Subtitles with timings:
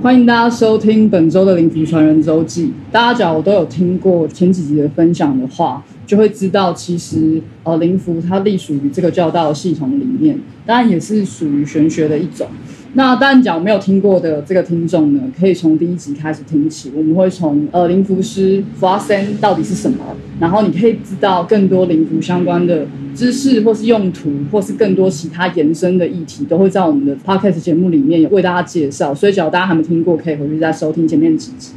[0.00, 2.72] 欢迎大家收听本周的灵符传人周记。
[2.92, 12.46] 大家假如都有听过前几集的分享的话，就会知道其实呃灵符它隶属于这个教道系统里面，当然也是属于玄学的一种。
[12.94, 16.90] 那当然讲没有听过的这个听众呢，可以从第一集开始听起。
[16.96, 19.98] 我们会从呃灵符师佛阿森到底是什么，
[20.40, 29.14] 然后你可以知道更多灵符相关的知识，或是用途，或是更多其他延伸的议题，都会在我们的 podcast 节目里面为大家介绍。
[29.14, 31.72] 所以，只要大家还没听过，可以回去再收听前面几集。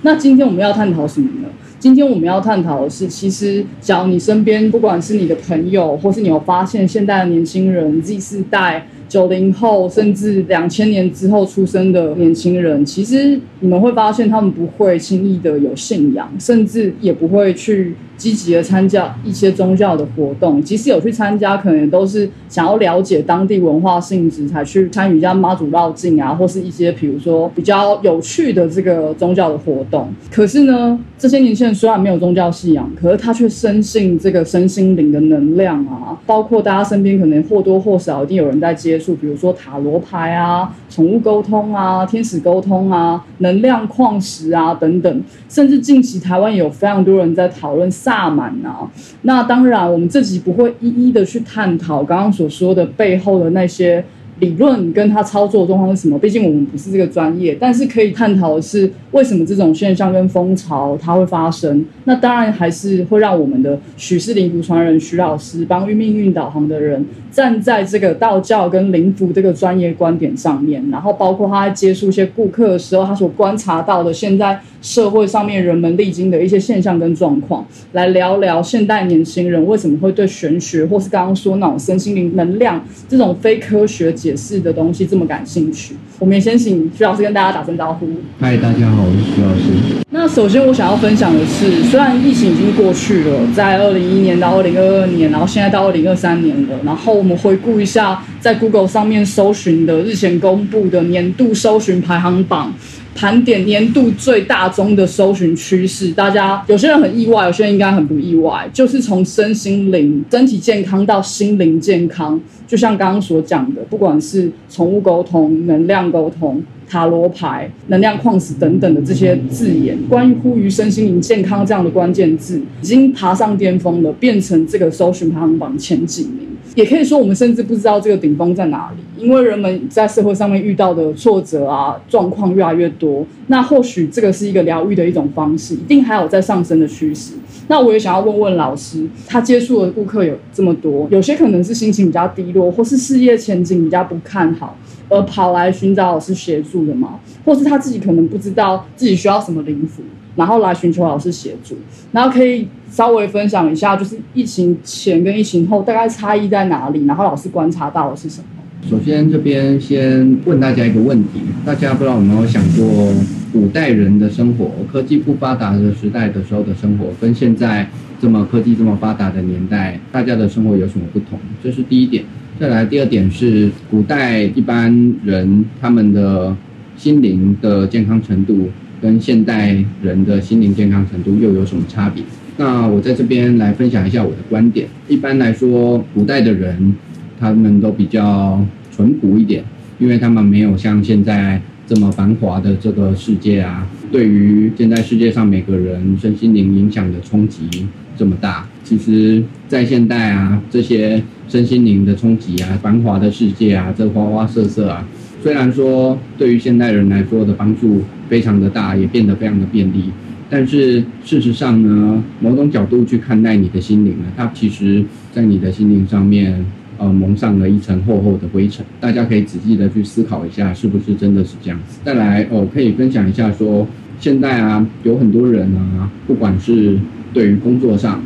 [0.00, 1.48] 那今天我们要探讨什么呢？
[1.78, 8.88] 今天我们要探讨的是，其实，假如你身边不管是你的朋友，或是你有发现现代的年轻人 Z 世代。
[9.08, 17.94] 九零后甚至两千年之后出生的年轻人，其实你们会发现，他们不会轻易的有信仰，甚至也不会去。
[18.16, 30.08] 积极的参加一些宗教的活动，即使有去参加，可能都是想要了解当地文化性质才去参与一下妈祖绕境啊，或是一些比如说比较有趣的这个宗教的活动。
[30.30, 47.90] 可是呢，这些年轻人虽然没有宗教信仰，可是他却深信这个身心灵的能量啊，包括大家身边可能或多或少一定有人在接触，比如说塔罗牌啊、宠物沟通啊、天使沟通啊、能量矿石啊等等，甚至近期台湾有非常多人在讨论。
[47.90, 48.90] 萨满啊，
[49.22, 54.04] 那当然，我们这集不会一一的去探讨刚刚所说的背后的那些。
[54.40, 56.18] 理论跟他操作状况是什么？
[56.18, 61.84] 毕竟我们不是这个专业，但是可以探讨的是为什么这种现象跟风潮它会发生。
[62.04, 84.04] 那当然还是会让我们的许氏灵符传人徐老师帮命运导航的人站在这个道教跟灵符这个专业观点上面，然后包括他在接触一些顾客的时候，他所观察到的现在社会上面人们历经的一些现象跟状况，来聊聊现代年轻人为什么会对玄学或是刚刚说那种身心灵能量这种非科学。
[84.12, 88.06] 解释的东西这么感兴趣，我们也先请徐老师跟大家打声招呼。
[88.38, 90.04] 嗨，大家好，我是徐老师。
[90.10, 102.72] 那首先我想要分享的是，虽然疫情已经过去了，在二零一一年到二零二二年，然后现在到二零二三年了，然后我们回顾一下在 Google 上面搜寻的日前公布的年度搜寻排行榜。
[103.14, 126.53] 盘点年度最大宗的搜寻趋势，大家有些人很意外，有些人应该很不意外，就是从身心灵、身体健康到心灵健康，就像刚刚所讲的，不管是宠物沟通、能量沟通、塔罗牌、能量矿石等等的这些字眼，关于呼吁身心灵健康这样的关键字，已经爬上巅峰了，变成这个搜寻排行榜前几名。
[126.74, 133.24] 也可以说，我们甚至不知道这个顶峰在哪里，因为人们在社会上面遇到的挫折啊、状况越来越多。
[133.46, 137.34] 那或许这个是一个疗愈的一种方式，一定还有在上升的趋势。
[137.68, 144.76] 那我也想要问问老师，他接触的顾客有这么多，有些可能是心情比较低落，或是事业前景比较不看好，
[145.08, 147.20] 而跑来寻找老师协助的吗？
[147.44, 150.02] 或是他自己可能不知道自己需要什么灵符，
[150.36, 151.76] 然后来寻求老师协助，
[152.12, 152.68] 然后可以。
[152.90, 157.06] 稍微分享一下，就是疫情前跟疫情后大概差异在哪里？
[157.06, 158.46] 然后老师观察到的是什么？
[158.88, 163.12] 首先，这边先问大家一个问题：大家不知道有没有想过，
[163.52, 167.88] 古代人的生活，科技不发达的时代的时候的生活，跟现在
[168.20, 171.36] 这么科技这么发达的年代，大家的生活有什么不同？
[171.64, 172.22] 这是第一点。
[172.56, 176.56] 再来，第二点是，古代一般人他们的
[176.96, 178.70] 心灵的健康程度，
[179.02, 182.22] 跟现代人的心灵健康程度又有什么差别？
[182.56, 184.86] 那我在这边来分享一下我的观点。
[185.08, 186.94] 一般来说，古代的人
[187.40, 188.64] 他们都比较
[188.94, 189.64] 淳朴一点，
[189.98, 197.68] 因为他们没有像现在这么繁华的这个世界啊，对于现在世界上每个人身心灵影响的冲击
[198.16, 198.64] 这么大。
[198.84, 205.04] 其实，在现代啊，这些身心灵的冲击啊，繁华的世界啊，这花花色色啊，
[205.42, 210.10] 虽然说对于现代人来说的帮助非常的大，也变得非常的便利。
[210.50, 215.02] 但是事实上呢，某种角度去看待你的心灵呢，它其实
[215.32, 216.64] 在你的心灵上面，
[216.98, 218.84] 呃，蒙上了一层厚厚的灰尘。
[219.00, 221.98] 大家可以仔细的去思考一下，是不是真的是这样子？
[222.04, 223.86] 再来，哦，可以分享一下说，
[224.20, 226.98] 现在啊，有很多人啊，不管是
[227.32, 228.22] 对于工作上，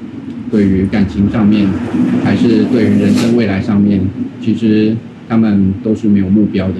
[0.50, 1.66] 对于感情上面，
[2.24, 4.00] 还是对于人生未来上面，
[4.40, 4.96] 其实
[5.28, 6.74] 他们都是没有目标的。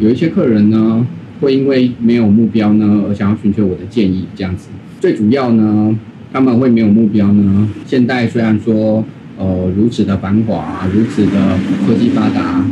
[0.00, 1.06] 有一些客人呢。
[1.42, 4.68] 会因为没有目标呢，而想要寻求我的建议，这样子。
[5.00, 5.92] 最主要呢，
[6.32, 7.68] 他们会没有目标呢。
[7.84, 9.04] 现代虽然说，
[9.36, 12.64] 呃，如此的繁华，如此的科技发达，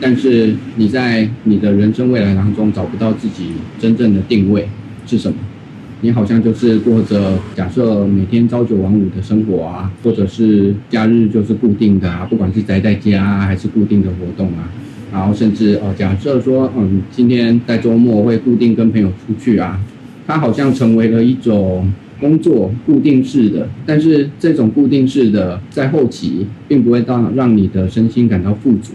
[0.00, 3.46] 但是你在你的人生未来当中找不到自己
[3.80, 4.68] 真正的定位
[5.04, 5.34] 是什么？
[6.04, 14.68] 你好像就是过着假设每天朝九晚五的生活啊，或者是假日就是固定的啊，不管是宅在家啊还是固定的活动啊。
[15.12, 19.80] 然后甚至呃，假设说，嗯，今天在周末会固定跟朋友出去啊，
[20.26, 28.94] 它好像成为了一种工作固定式的，但是这种固定式的在后期并不会到让你的身心感到富足，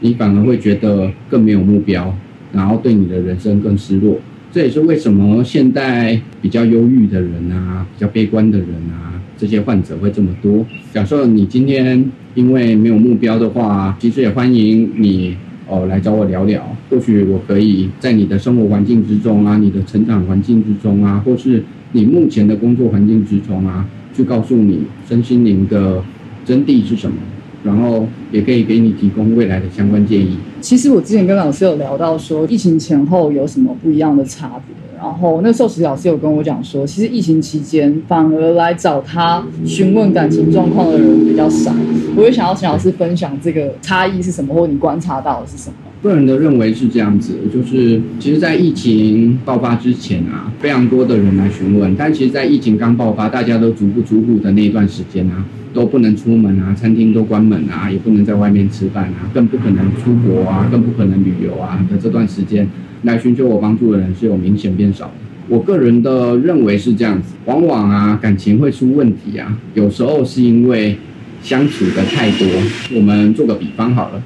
[0.00, 2.16] 你反而会觉得更没有目标，
[2.54, 4.16] 然后对你的人生更失落。
[4.52, 10.64] 这也是为什么现在比较忧郁的人啊，比较悲观的人啊，这些患者会这么多。
[10.92, 15.36] 假设你今天因为没有目标的话，其实也欢迎你。
[15.70, 21.62] 哦，来找我聊聊，或许我可以在你的生活环境之中啊，你的成长环境之中啊，或是
[21.92, 26.02] 你目前的工作环境之中啊，去告诉你身心灵的
[26.46, 27.18] 真谛是什么，
[27.62, 30.36] 然后也可以给你提供未来的相关建议。
[30.60, 34.76] 其实我之前跟老师有聊到说，疫情前后有什么不一样的差别。
[35.00, 41.72] 然后那时候，其实老师有跟我讲说，其实疫情期间反而来找他询问感情状况的人比较少。
[42.16, 45.76] 我也想要请老师分享这个差异是什么，或你观察到的是什么？
[46.02, 62.68] 个人的认为是这样子，就是其实，在疫情爆发之前啊，非常多的人来询问，但其实，在疫情刚爆发，大家都足不出户的那一段时间啊，都不能出门啊，餐厅都关门啊，也不能在外面吃饭啊，更不可能出国啊，更不可能旅游啊的这段时间。
[63.02, 65.12] 来寻求我帮助的人是有明显变少的。
[65.48, 70.96] 我个人的认为是这样子，往往啊感情会出问题啊，有时候是因为
[71.42, 72.46] 相处的太多。
[72.94, 74.22] 我们做个比方好了，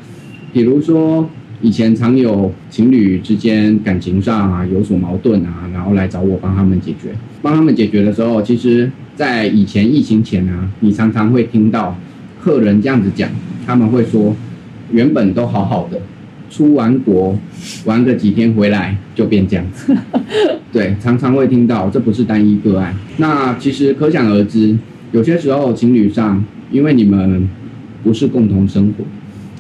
[0.52, 1.28] 比如说
[1.62, 7.10] 以前常有情侣之间感情上啊有所矛盾啊，然后来找我帮他们解决。
[7.40, 11.96] 帮他们解决的时候，其实在以前疫情前啊，你常常会听到
[12.40, 13.30] 客人这样子讲，
[13.64, 14.34] 他们会说
[14.90, 15.98] 原本都好好的。
[16.50, 17.34] 出完国
[17.86, 19.96] 玩个几天回来就变这样子，
[20.70, 22.94] 对，常常会听到，这不是单一个案。
[23.16, 24.76] 那其实可想而知，
[25.12, 27.48] 有些时候情侣上，因为你们
[28.04, 29.04] 不是共同生活，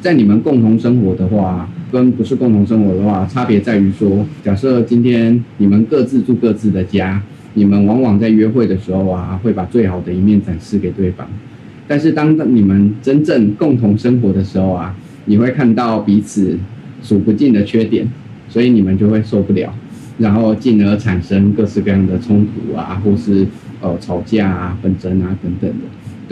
[0.02, 7.22] 在你们共同生活的话，跟不是共同生活的话，差别在于说，假设今天你们各自住各自的家，
[7.54, 11.28] 你们往往在约会的时候啊，会把最好的一面展示给对方，
[11.86, 14.96] 但是当你们真正共同生活的时候啊，
[15.26, 16.58] 你会看到彼此。
[17.04, 18.06] 数不尽的缺点，
[18.48, 19.74] 所以你们就会受不了，
[20.18, 23.44] 然后进而产生各式各样的冲突啊，或是
[23.80, 25.76] 呃吵架啊、纷争啊等等的。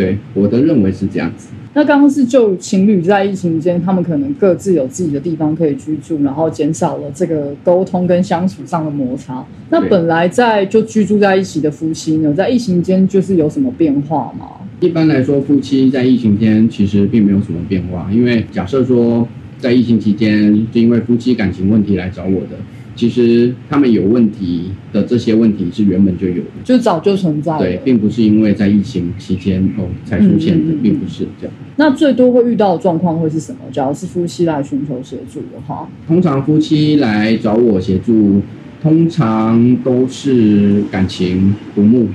[0.01, 1.49] 对，我的认为是这样子。
[1.75, 9.45] 那刚刚是就情侣在疫情间，他们可能各自有自己的地方可以居住，然后减少了这个沟通跟相处上的摩擦。
[9.69, 14.47] 那本来在就居住在一起的夫妻呢，在疫情间就是有什么变化吗？
[14.81, 19.29] 一般来说，夫妻在疫情间其实并没有什么变化，因为假设说。
[19.61, 22.57] 在疫情期间，是因为夫妻感情问题来找我的。
[23.01, 27.57] 其实他们有问题的这些问题是原本就有的，就早就存在。
[27.57, 31.57] 对，并不是因为在疫情期间哦才出现的，并不是这样。
[31.77, 33.61] 那最多会遇到的状况会是什么？
[33.73, 38.43] 只要是夫妻来寻求协助的话，通常夫妻来找我协助，
[38.83, 42.07] 通常都是感情不睦，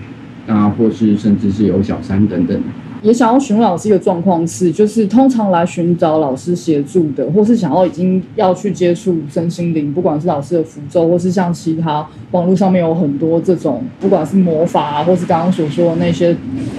[0.46, 2.62] 啊，或是甚至是有小三等等。
[3.02, 16.36] 也想要询问老师一个状况是，就是通常来寻找老师协助的，或是想要已经要去接触身心灵，不管是老师的符咒，或是像其他网络上面有很多这种，不管是魔法，或是刚刚所说的那些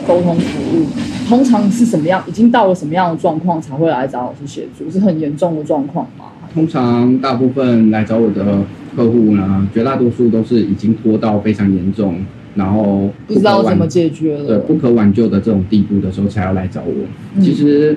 [0.07, 0.87] 沟通服务，
[1.29, 2.23] 通常是什么样？
[2.27, 4.91] 已经到了什么样的状况才会来找老师协助？
[4.91, 6.27] 是很严重的状况吗？
[6.53, 8.61] 通常大部分来找我的
[8.97, 12.17] 客户呢，绝大多数都是已经拖到非常严重。
[12.57, 17.41] 然后不知道怎么解决了，对不可挽救的这种地步的时候才要来找我。
[17.41, 17.97] 其实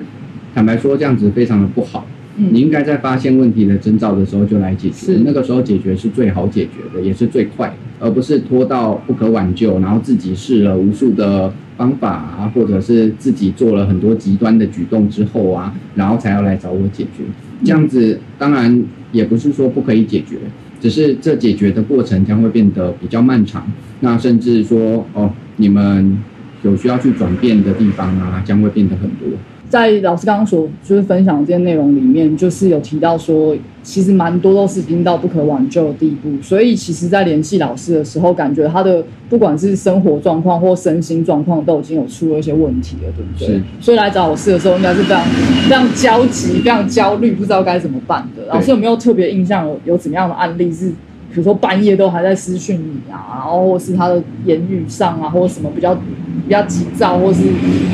[0.54, 2.06] 坦白说，这样子非常的不好。
[2.36, 17.24] 你应该在发现问题的征兆的时候就来解决，那个时候解决是最好解决的，也是最快，而不是拖到不可挽救，然后自己试了无数的方法啊，或者是自己做了很多极端的举动之后啊，然后才要来找我解决。
[17.62, 20.38] 这样子当然也不是说不可以解决。
[20.80, 26.18] 只是这解决的过程将会变得比较漫长，那甚至说哦，你们
[26.62, 29.28] 有需要去转变的地方啊，将会变得很多。
[29.68, 36.28] 在老师刚刚所就是分享这些内容里面，就是有提到说，其实蛮多都是已经到不可挽救的地步。
[36.42, 43.46] 所以，其实，在联系老师的时候，感觉他的不管是生活状况或身心状况，都已经有出了一些问题了，对不对？
[43.46, 43.62] 是。
[43.80, 45.24] 所以来找老师的时候，应该是非常
[45.68, 48.46] 非常焦急、非常焦虑，不知道该怎么办的。
[48.46, 49.64] 老师有没有特别印象？
[49.68, 50.90] 有有怎么样的案例是？
[51.30, 57.42] 比如说半夜都还在私讯你啊，然后或是他的言语上啊，或者什么比较比较急躁，或是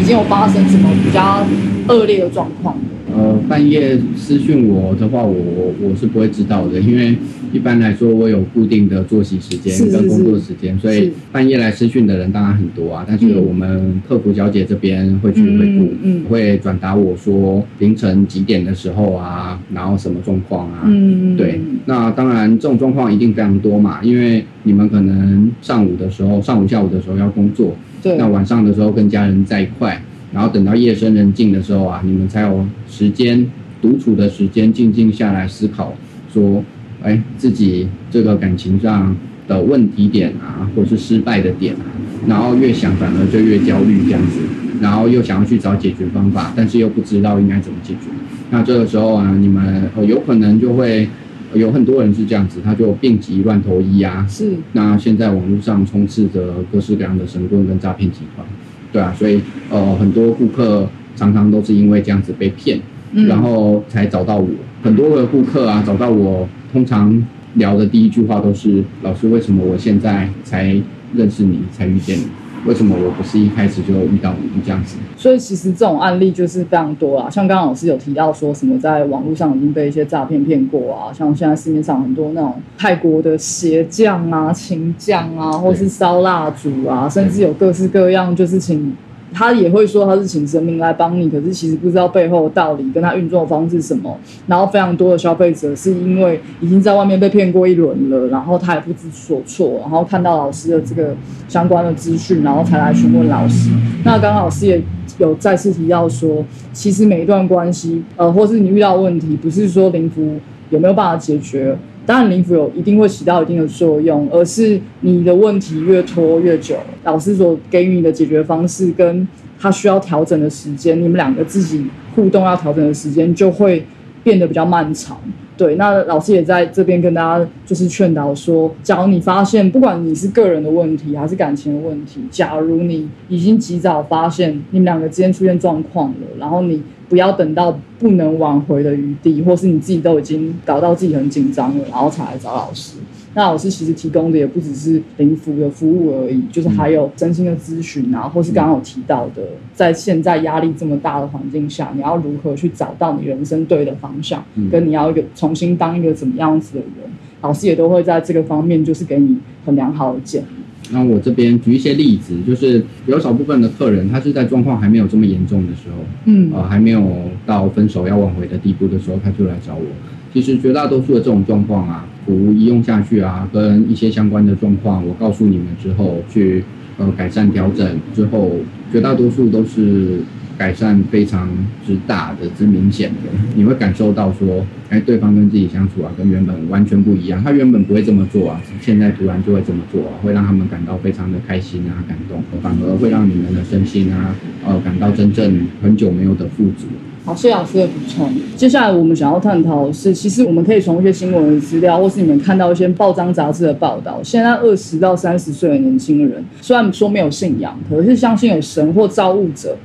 [0.01, 1.45] 已经有发生什么比较
[1.89, 2.75] 恶劣的状况。
[3.17, 7.17] 呃，半夜私讯我的话，我我是不会知道的，因为
[7.51, 13.07] 一般来说我有固定的作息时间跟工作时间，所以半夜来私讯的人当然很多啊。
[13.09, 30.03] 但是嗯我们客服小姐这边会去回复会转达我说凌晨几点的时候啊，然后什么状况啊，嗯，对，那当然这种状况一定非常多嘛，因为你们可能上午的时候、上午下午的时候要工作，对，那晚上的时候跟家人在一块，
[30.33, 33.47] 然后等到夜深人静的时候啊，你们才有时间
[33.81, 35.95] 独处的时间，静静下来思考，
[36.33, 36.63] 说，
[37.03, 39.17] 哎，自己这个感情上
[39.47, 41.87] 的问题点啊，或是失败的点啊，
[42.27, 44.41] 然后越想反而就越焦虑这样子，
[44.81, 48.11] 然后又想要去找解决方法，但是又不知道应该怎么解决。
[48.51, 51.09] 那这个时候啊，你们呃有可能就会
[51.53, 54.53] 呃有很多人是这样子，他就病急乱投医啊，是。
[54.73, 58.47] 那现在网络上充斥着各式各样的神棍跟诈骗集团，
[58.97, 62.81] 对啊，所以呃很多顾客常常都是因为这样子被骗，
[63.13, 64.49] 嗯然后才找到我。
[64.83, 67.23] 很多的顾客啊找到我，通常
[67.57, 70.75] 聊的第一句话都是：老师，为什么我现在才
[71.15, 72.23] 认识你，才遇见你？
[72.67, 74.97] 为什么我不是一开始就遇到你这样子？
[75.17, 88.95] 所以其实这种案例就是非常多啦，像刚刚老师有提到说什么在网络上已经被一些诈骗骗过啊，像现在市面上很多那种泰国的鞋匠啊、琴匠啊，或是烧蜡烛啊，甚至有各式各样，就是请
[89.33, 94.19] 他也会说他是请神明来帮你，可是其实不知道背后的道理跟他运作方式什么。
[94.47, 101.15] 然后非常多的消费者是因为已经在外面被骗过一轮了，然后他也不知所措，然后看到老师的这个
[101.49, 103.71] 相关的资讯，然后才来询问老师。
[104.05, 104.81] 那刚刚老师也
[105.19, 110.37] 有再次提到说，其实每一段关系，呃，或是你遇到问题，不是说灵符
[110.71, 111.77] 有没有办法解决。
[112.07, 119.27] 当然，灵符有一定会起到一定的作用，而是你的问题越拖越久，老师所给予你的解决方式跟
[119.59, 121.85] 他需要调整的时间，你们两个自己
[122.15, 123.85] 互动要调整的时间就会
[124.23, 125.19] 变得比较漫长。
[125.57, 142.97] 对，那老师也在这边跟大家就是劝导说，假如你发现不管你是个人的问题还是感情的问题，假如你已经及早发现你们两个之间出现状况了，然后你不要等到不能挽回的余地，或是你自己都已经搞到自己很紧张了，然后才来找老师。
[143.35, 149.43] 那老师其实提供的也不只是灵符的服务而已，就是还有真心的咨询啊，或是刚刚有提到的，
[149.75, 157.11] 在现在压力这么大的环境下，你要如何去找到你人生对的方向，嗯跟你要一个重新当一个怎么样子的人，
[157.43, 159.37] 老师也都会在这个方面就是给你
[159.67, 160.47] 很良好的建议。
[160.93, 169.85] 那我这边举一些例子，就是有少部分的客人，他是在状况还没有这么严重的时候，嗯呃，还没有到分手要挽回的地步的时候，他就来找我。
[170.33, 176.63] 其实绝大多数的这种状况啊，服务一用下去啊，跟一些相关的状况，我告诉你们之后，去
[176.99, 178.53] 呃改善调整之后，
[178.93, 180.21] 绝大多数都是
[180.59, 181.49] 改善非常
[181.87, 183.31] 之大的、之明显的。
[183.55, 187.43] 你会感受到说，哎，对方跟自己相处啊，跟原本完全不一样。
[187.43, 194.35] 他原本不会这么做啊，现在突然就会这么做啊，会让他们感到非常的开心啊、感动，反而会让你们的身心啊，
[194.67, 196.87] 呃，感到真正很久没有的富足。
[197.25, 198.33] 好，谢谢老师的补充。
[198.55, 209.77] 接下来我们想要探讨的是，其实我们可以从一些新闻的资料，或是你们看到一些报章杂志的报道，现在二十到三十岁的年轻人，虽然说没有信仰，可是相信有神或造物者，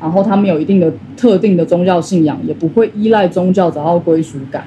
[0.00, 4.64] 然后他们有一定的特定的宗教信仰，也不会依赖宗教找到归属感。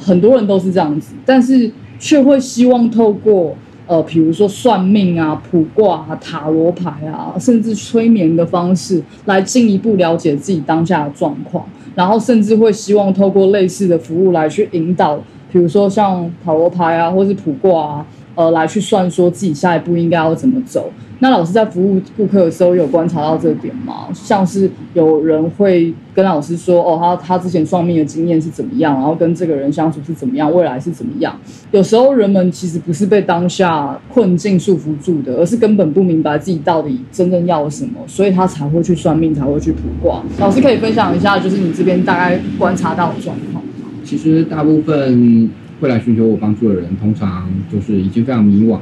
[0.00, 3.54] 很多人都是这样子，但是却会希望透过
[3.86, 11.64] 呃，比如说算命啊、卜卦啊、塔罗牌啊，甚至催眠的方式，来进一步了解自己当下的状况，
[11.94, 15.16] 然后甚至会希望透过类似的服务来去引导，
[15.52, 20.90] 比如说像塔罗牌啊，或是卜卦啊，呃，来去算说自己下一步应该要怎么走。
[21.18, 24.08] 那老师在服务顾客的时候有观察到这点吗？
[24.12, 31.38] 像是有人会跟老师说，哦，他他之前算命的经验是怎么样，然后跟这个人相处是怎么样，未来是怎么样。
[31.70, 40.20] 有时候人们其实不是被当下困境束缚住的，而是根本不明白自己到底真正要什么，所以他才会去算命，才会去卜卦。
[40.40, 43.70] 老师可以分享一下，就是你这边大概观察到的状况吗？
[44.04, 45.48] 其实大部分
[45.82, 48.78] 会来寻求我帮助的人，通常就是已经非常迷惘。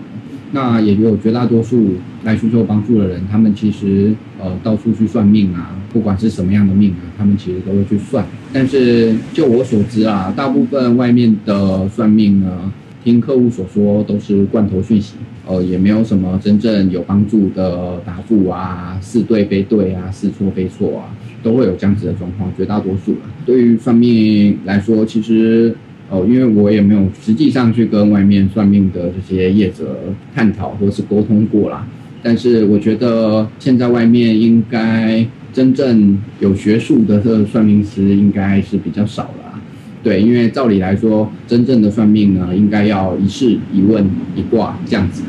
[0.52, 8.22] 那也有绝大多数来寻求帮助的人，他们其实呃到处去算命啊，不管是什么样的命啊，他们其实都会去算。
[8.52, 12.70] 但是就我所知啊，大部分外面的算命呢，
[13.02, 15.14] 听客户所说都是罐头讯息，
[15.46, 21.08] 呃，也没有什么真正有帮助的答复啊，是对非对啊，是错非错啊，
[21.42, 23.24] 都会有这样子的状况，绝大多数啊。
[23.46, 25.74] 对于算命来说，其实
[26.10, 29.96] 哦，因为我也没有实际上去跟外面算命的这些业者
[30.34, 31.86] 探讨或是沟通过啦。
[32.22, 39.60] 但是我觉得现在外面应该真正有学术的这算命师应该是比较少了。
[40.02, 45.22] 对，因为照理来说，真正的算命呢，应该要一事一问一卦这样子。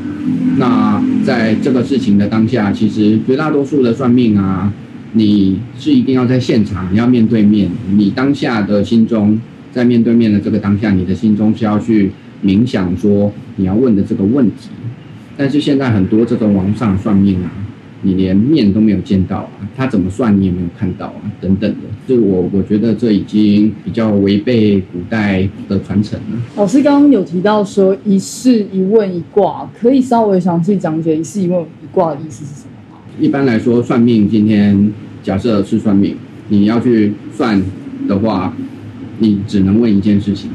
[0.58, 4.72] 那在这个事情的当下，其实绝大多数的算命啊，
[5.14, 9.40] 你是一定要在现场，你要面对面，你当下的心中，
[9.72, 12.12] 在面对面的这个当下，你的心中是要去
[12.44, 14.70] 冥想说你要问的这个问题。
[15.38, 17.50] 但是现在很多这种网上算命啊，
[18.04, 26.38] 你连面都没有见到啊，他怎么算你也没有看到啊，等等的，就我我觉得这已经比较违背古代的传承了。
[26.58, 33.02] 老师刚刚有提到说一事一问一卦，可以稍微详细讲解一事一问一卦的意思是什么吗？
[33.20, 34.92] 一般来说，算命今天
[35.24, 36.16] 假设是算命，
[36.50, 37.60] 你要去算
[38.08, 38.54] 的话，
[39.22, 40.50] 你只能问一件事情，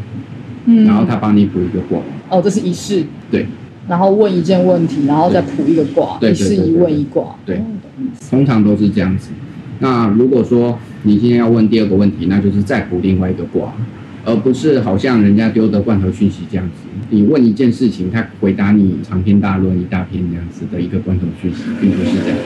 [0.66, 0.84] 嗯。
[0.84, 1.98] 然后他帮你卜一个卦。
[2.28, 3.46] 哦，这是一式，对，
[3.88, 7.62] 然后问一件问题，然后再卜一个卦，对一式一问一卦，对。
[8.28, 9.30] 通常都是这样子。
[9.78, 13.72] 那如果说你今天要问第二个问题，那就是再卜另外一个卦，
[14.26, 16.72] 而不是好像人家丢的罐头讯息这样子。
[17.08, 22.38] 你问一件事情，他回答你长篇大论一大篇这样子的一个罐头讯息，并不是这样。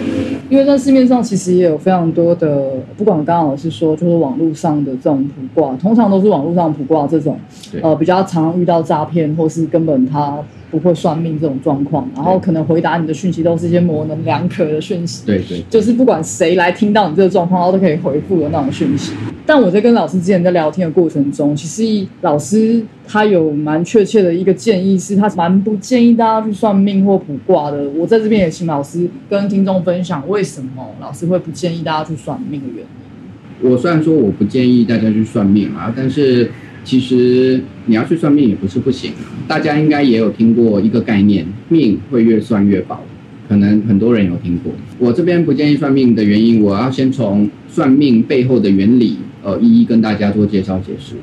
[0.50, 7.40] 因为在市面上其实也有非常多的，不管刚刚老师说，就是网络上的这种卜卦，通常都是网络上卜卦这种，
[7.80, 10.38] 呃，比较常遇到诈骗，或是根本他
[10.70, 19.12] 不会算命这种状况，然后可能回答你的讯息都是一些模棱两可的讯息，对对就是不管谁来听到你这个状况，他都可以回复的那种讯息。
[19.44, 27.88] 但我在跟老师之前在聊天的过程中，其实老师他有蛮确切的一个建议，是他蛮不建议大家去算命或卜卦的。
[27.90, 33.70] 我在这边也请老师跟听众分享，为什么老师会不建议大家去算命的原因。
[33.70, 36.50] 我虽然说我不建议大家去算命啊，但是
[36.90, 39.22] 其实你要去算命也不是不行啊。
[39.46, 43.00] 大家应该也有听过一个概念，命会越算越薄，
[43.48, 44.72] 可能很多人有听过。
[44.98, 51.14] 我这边不建议算命的原因，我要先从算命背后的原理，呃，一一跟大家做介绍解释。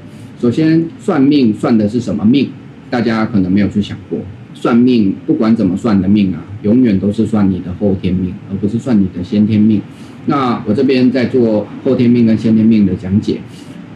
[0.42, 2.48] 首先，算命算的是什么命？
[2.90, 4.18] 大家可能没有去想过。
[4.54, 9.82] 算命不管怎么算的命啊，永远都是算你的后天命，而不是算你的先天命。
[10.28, 13.42] 那我这边在做后天命跟先天命的讲解。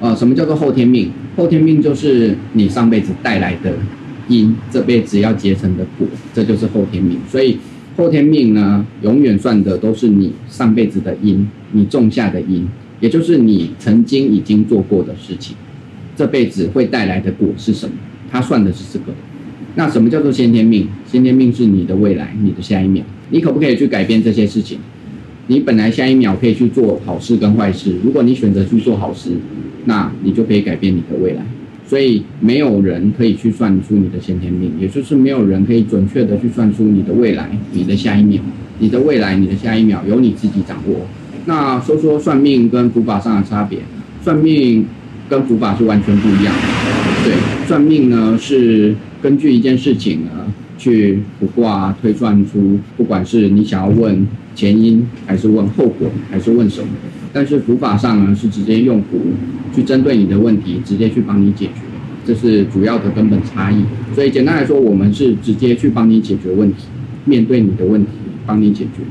[0.01, 1.11] 呃，什么叫做后天命？
[1.37, 3.71] 后天命就是你上辈子带来的
[4.27, 7.19] 因，这辈子要结成的果，这就是后天命。
[7.29, 7.59] 所以
[7.95, 12.67] 后天命呢，永远算的都是你上辈子的因，你种下的因，
[12.99, 15.55] 也就是你曾经已经做过的事情，
[16.15, 17.93] 这辈子会带来的果是什么？
[18.31, 19.13] 它算的是这个。
[19.75, 20.87] 那什么叫做先天命？
[21.05, 24.79] 先天命是你的未来，你的下一秒，你可不可以去改变这些事情？
[25.47, 29.31] 你本来下一秒可以去做好事跟坏事，如果你选择去做好事，
[29.85, 31.41] 那你就可以改变你的未来。
[31.87, 38.41] 所以没有人可以去算出你的先天命，也就是没有人可以准确的去算出你的未来、你的下一秒、
[38.79, 41.05] 你的未来、你的下一秒由你自己掌握。
[41.47, 43.79] 那说说算命跟卜法上的差别，
[44.23, 44.85] 算命
[45.27, 46.61] 跟卜法是完全不一样的。
[47.25, 47.33] 对，
[47.67, 50.31] 算命呢是根据一件事情呢
[50.81, 56.87] 去卜卦推算出，不管是你想要问前因，还是问后果，还是问什么。
[57.31, 59.19] 但是卜法上呢是直接用卜
[59.75, 61.81] 去针对你的问题，直接去帮你解决，
[62.25, 63.83] 这是主要的根本差异。
[64.15, 66.87] 所以简单来说，我们是直接去帮你解决问题，
[67.25, 68.09] 面对你的问题，
[68.47, 69.03] 帮你解决。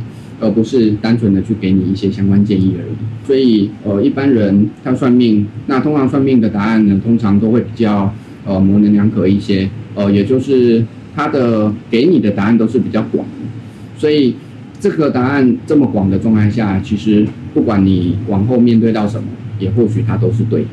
[0.43, 3.27] 而不是单纯的去给你一些相关建议而已。
[3.27, 8.11] 所以，呃，一般人他算命，那通常算命的答案呢，通常都会比较
[8.47, 10.83] 呃模棱两可一些，呃，也就是
[11.21, 13.99] 他的给你的答案都是比较广的。
[13.99, 14.35] 所以，
[14.81, 19.29] 这个答案这么广的状态下，其实不管你往后面对到什么，
[19.59, 20.69] 也或许它都是对的。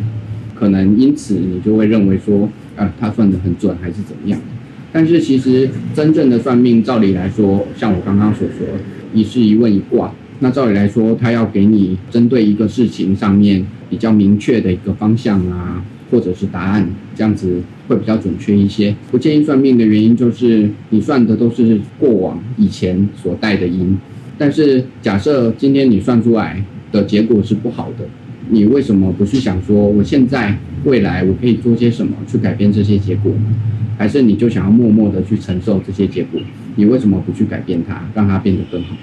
[0.55, 4.39] 可能因此你就会认为说，呃，他算的很准，还是怎么样？
[4.93, 8.65] 但是其实真正的算命，照理来说，像我刚刚所说，
[9.13, 18.95] 一事一问一卦，那照理来说，他要给你针对一个事情上面比较明确的一个方向啊，或者是答案，这样子会比较准确一些。
[19.09, 23.97] 不建议算命的原因就是，你算的都是过往以前所带的因，
[24.37, 28.05] 但是假设今天你算出来的结果是不好的，
[28.49, 33.55] 你为什么不去想说，我现在未来我可以做些什么去改变这些结果呢？
[33.97, 36.39] 还是你就想要默默的去承受这些结果？
[36.75, 38.95] 你为什么不去改变它，让它变得更好？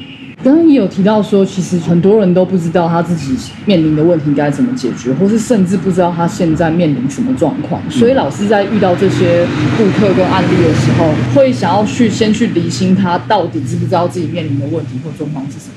[0.45, 7.81] 刚刚也有提到说，其实很多人都不知道他自己面临的问题该怎么解决，或是甚至不知道他现在面临什么状况。
[7.91, 9.47] 所以老师在遇到这些
[9.79, 15.75] 顾客跟案例的时候，会想要去先去理清他到底知不知道自己面临的问题或状况是什么？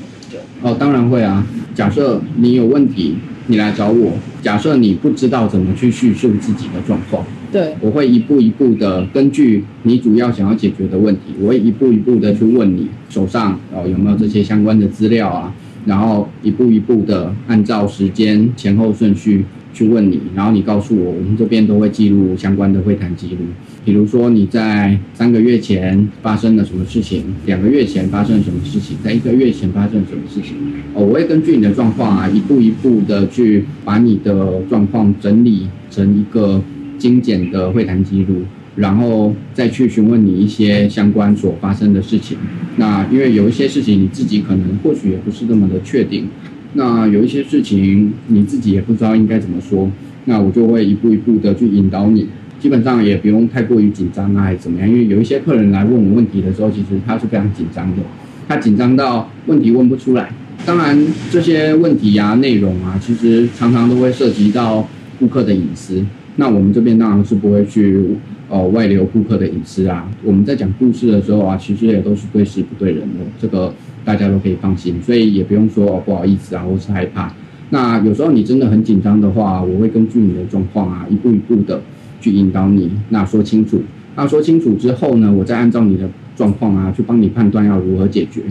[0.62, 1.46] 哦，当然会啊。
[1.74, 4.12] 假设你有问题，你来找我。
[4.42, 15.54] 假设你不知道怎么去叙述自己的状况，对，我会一步一步的根据你主要想要解决的问题，我会一步一步的去问你手上哦有没有这些相关的资料啊，
[15.86, 23.38] 然后一步一步的按照时间前后顺序去问你，然后你告诉我，我们这边都会记录相关的会谈记录。
[23.86, 30.58] 比如说你在三个月前发生了什么事情，两个月前发生了什么事情，在一个月前发生了什么事情，
[30.94, 36.62] 哦，我会根据你的状况啊，一步一步的去把你的状况整理成一个
[36.98, 38.44] 精简的会谈记录。
[38.76, 42.38] 然后再去询问你一些相关所发生的事情。
[42.76, 46.28] 那因为有一些事情你自己可能或许也不是那么的确定，
[46.74, 49.90] 那有一些事情你自己也不知道应该怎么说，
[50.26, 52.28] 那我就会一步一步的去引导你。
[52.60, 54.88] 基本上也不用太过于紧张啊，还是怎么样？
[54.88, 58.04] 因为有一些客人来问我问题的时候，其实他是非常紧张的，
[58.48, 60.30] 他紧张到问题问不出来。
[60.68, 60.96] 当然
[61.32, 64.88] 这些问题呀、内容啊，其实常常都会涉及到
[65.20, 66.06] 顾客的隐私。
[66.38, 68.16] 那我们这边当然是不会去。
[68.50, 73.74] 呃，外流顾客的隐私啊，我们在讲故事的时候啊，其实也都是对事不对人的，这个
[74.06, 77.30] 大家都可以放心，所以也不用说哦不好意思啊，或是害怕。
[77.72, 81.82] 那有时候你真的很紧张的话，我会根据你的状况啊，一步一步的
[82.22, 83.82] 去引导你，那说清楚。
[84.16, 88.44] 那说清楚之后呢，我再按照你的状况啊，去帮你判断要如何解决。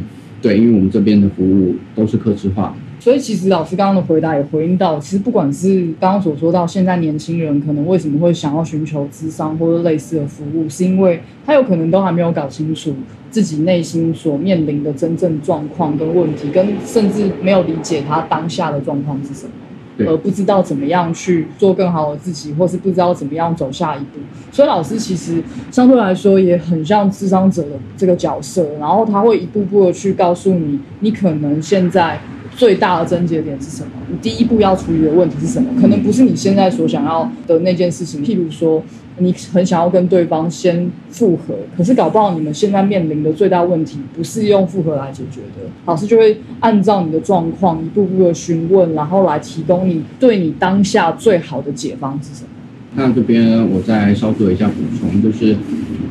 [0.42, 2.74] 对，因为我们这边的服务都是客制化的。
[3.06, 12.92] 所以其实老师刚刚的回答也回应到，其实不管是刚刚所说到，现在年轻人可能为什么会想要寻求智商或者类似的服务，是因为他有可能都还没有搞清楚
[13.30, 24.18] 自己内心所面临的真正状况跟问题，跟甚至没有理解他当下的状况是什么，而不知道怎么样去做更好的自己，或是不知道怎么样走下一步。
[24.50, 25.40] 所以老师其实
[25.70, 32.18] 相对来说也很像智商者的这个角色，然后他会一步步的去告诉你，你可能现在。
[32.56, 33.90] 最大的症结点是什么？
[34.10, 35.68] 你第一步要处理的问题是什么？
[35.80, 38.24] 可能不是你现在所想要的那件事情。
[38.24, 38.82] 譬如说，
[39.18, 45.68] 你很想要跟对方先复合，可是搞不好你们现在面临的最大问题不是用复合来解决的。
[45.84, 52.48] 老师就会按照你的状况一步步的询问，然后来提供你对你当下最好的解方是什么。
[52.94, 55.54] 那这边我再稍做一下补充，就是，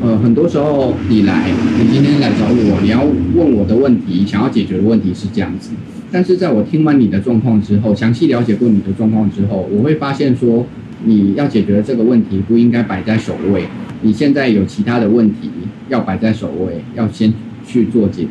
[0.01, 3.03] 呃，很多时候你来，你今天来找我，你要
[3.36, 5.71] 问我的问题，想要解决的问题是这样子。
[6.12, 10.65] 但是在我听完你的状况之后，详细了解过你的状况之后，我会发现说，
[11.05, 13.63] 你要解决的这个问题不应该摆在首位。
[14.01, 15.49] 你现在有其他的问题
[15.89, 17.34] 要摆在首位，要先
[17.65, 18.29] 去做解决，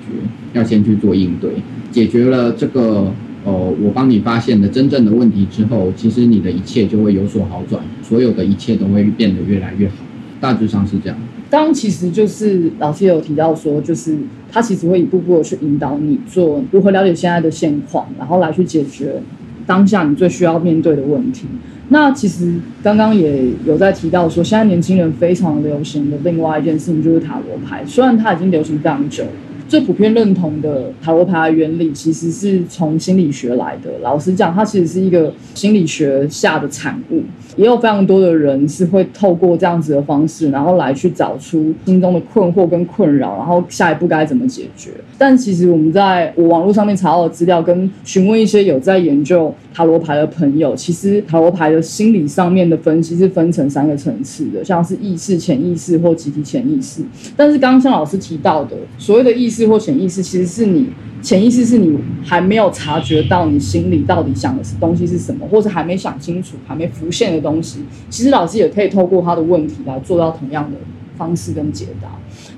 [0.52, 1.50] 要先去做应对。
[1.90, 3.12] 解决了这个，
[3.44, 9.94] 呃，我帮你发现的真正的问题之后，其实你的一切就会有所好转，所有的一切都会变得越来越好。
[10.40, 11.18] 大致上是这样。
[11.54, 14.18] 刚其实就是老师也有提到说，就是
[14.50, 19.22] 他其实会一步步的去引导你做如何了解现在的现况，然后来去解决
[19.64, 21.46] 当下你最需要面对的问题。
[21.90, 29.24] 那其实刚刚也有在提到说，现在年轻人非常流行的另外一件事情就是塔罗牌，虽然它已经流行非常久。
[29.68, 33.90] 最普遍认同的塔罗牌原理，其实是从心理学来的。
[34.02, 37.22] 老实讲，它其实是一个心理学下的产物。
[37.56, 44.90] 也有非常多的人是会透过这样子的方式，然后来去找出心中的困惑跟困扰，然后下一步该怎么解决。
[45.16, 57.02] 但其实我们在我网络上面查到的资料，跟询问一些有在研究塔罗牌的朋友，其实塔罗牌的心理上面的分析是分成三个层次的，像是意识、潜意识或集体潜意识。
[57.36, 60.88] 但是刚刚像老师提到的，所谓的意识或潜意识，其实是你
[61.22, 67.80] 潜意识是你还没有察觉到你心里到底想的东西是什么，或者还没想清楚、还没浮现的东西。
[68.10, 70.76] 其实老师也可以透过他的问题来做到同样的
[71.16, 72.08] 方式跟解答。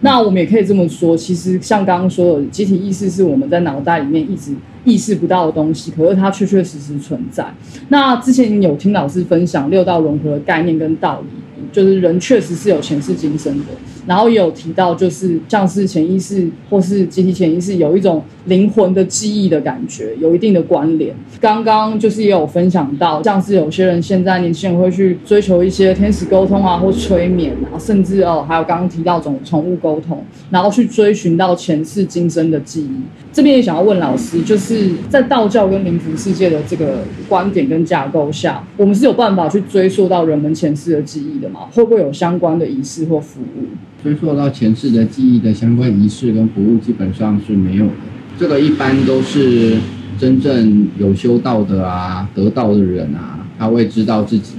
[0.00, 7.46] 那我们也可以这么说，其实像刚刚说的，集体意识是我们在脑袋里面一直意识不到的东西，可是它确确实实存在。
[7.88, 11.28] 那之前有听老师分享六道融合的概念跟道理，
[11.72, 13.66] 就是人确实是有前世今生的。
[14.06, 21.12] 然后也有提到，就是像是潜意识或是集体潜意识，有一种灵魂的记忆的感觉，有一定的关联。
[21.40, 33.00] 刚刚就是也有分享到，像是有些人现在年轻人会去追求一些天使沟通啊，或催眠啊，甚至哦还有刚刚提到种宠物沟通，然后去追寻到前世今生的记忆。
[33.36, 41.68] 这边也想要问老师，就是在道教跟灵符世界的这个观点跟架构下，我们是有办法去追溯到人们前世的记忆的吗？
[41.70, 43.66] 会不会有相关的仪式或服务？
[44.02, 47.92] 追溯到前世的记忆的相关仪式跟服务基本上是没有的，
[48.38, 49.76] 这个一般都是
[50.18, 54.54] 真正有修道的啊、得道的人啊，他会知道自己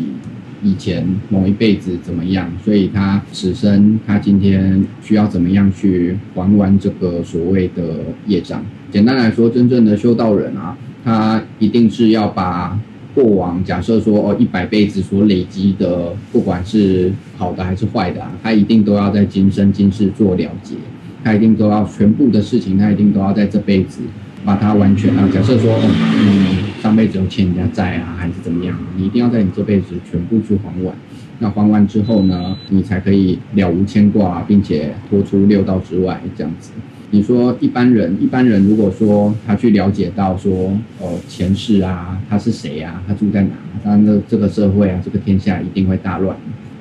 [0.63, 7.83] 以前某一辈子怎么样，所以他此生他今天需要怎么样去还完这个所谓的
[8.25, 8.63] 业障。
[8.91, 12.79] 简单来说，真正的修道人啊，他一定是要把。
[13.15, 20.75] 过往假设说哦，一百辈子所累积的，不管是好的还是坏的，他一定都要在今生今世做了结，
[21.23, 24.01] 他一定都要全部的事情，他一定都要在这辈子
[24.45, 26.57] 把它完全啊，假设说嗯
[26.97, 30.93] 辈子有欠人家债啊，还是怎么样，你一定要在你这辈子全部去还完。
[31.39, 36.71] 那还完之后呢，你才可以了无牵挂，并且脱出六道之外这样子。
[37.12, 43.49] 你说一般人，一般人如果说他去了解到说，哦，前世啊，他是谁啊，他住在哪，
[43.83, 46.36] 他的这个社会啊，这个天下一定会大乱。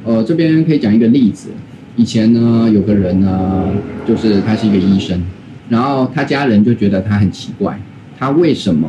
[0.05, 1.50] 呃，这边可以讲一个例子，
[1.94, 3.70] 以前呢，有个人呢，
[4.07, 5.22] 就是他是一个医生，
[5.68, 7.79] 然后他家人就觉得他很奇怪，
[8.18, 8.88] 他为什么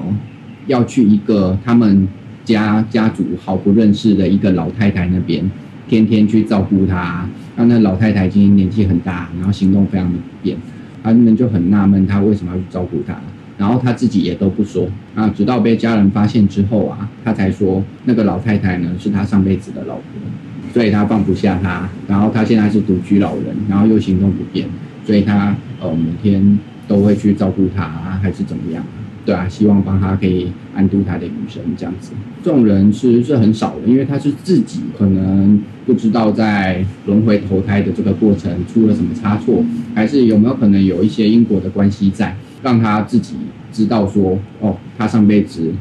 [0.68, 2.08] 要去一个他们
[2.46, 5.50] 家家族好不认识的一个老太太那边，
[5.90, 10.56] 天天去照顾她，那那老太太已经年纪很大，然后行动非常的不便。
[11.04, 13.16] 他们就很纳闷，他为什么要去照顾她？
[13.58, 20.04] 然后他自己也都不说啊，直到被家人发现之后啊，他才说那个老太太呢是他上辈子的老婆，
[20.74, 21.90] 所以他放不下她。
[22.08, 24.68] 然后他现在是独居老人，然后又行动不便，
[25.06, 28.84] 所以他呃每天都会去照顾她，还是怎么样？
[29.28, 32.14] 对啊，希望帮他可以安度他的余生这样子。
[32.42, 43.36] 这种人是是很少的，因为他是自己可能不知道在轮回投胎的这个过程出了什么差错，还是有没有可能有一些因果的关系在，让他自己
[43.74, 45.74] 知道说，哦，他上辈子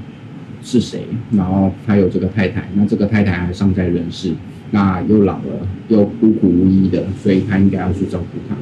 [0.61, 4.33] 是谁，然后他有这个太太，那这个太太还尚在人世，
[4.73, 8.57] 那又老了又孤苦无依的，所以他应该要去照顾她。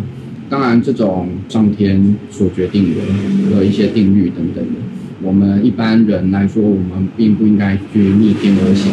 [0.51, 4.73] 当然，这种上天所决定的的一些定律等等的，
[5.23, 8.93] 我们一般人来说，我们并不应该去逆天而行，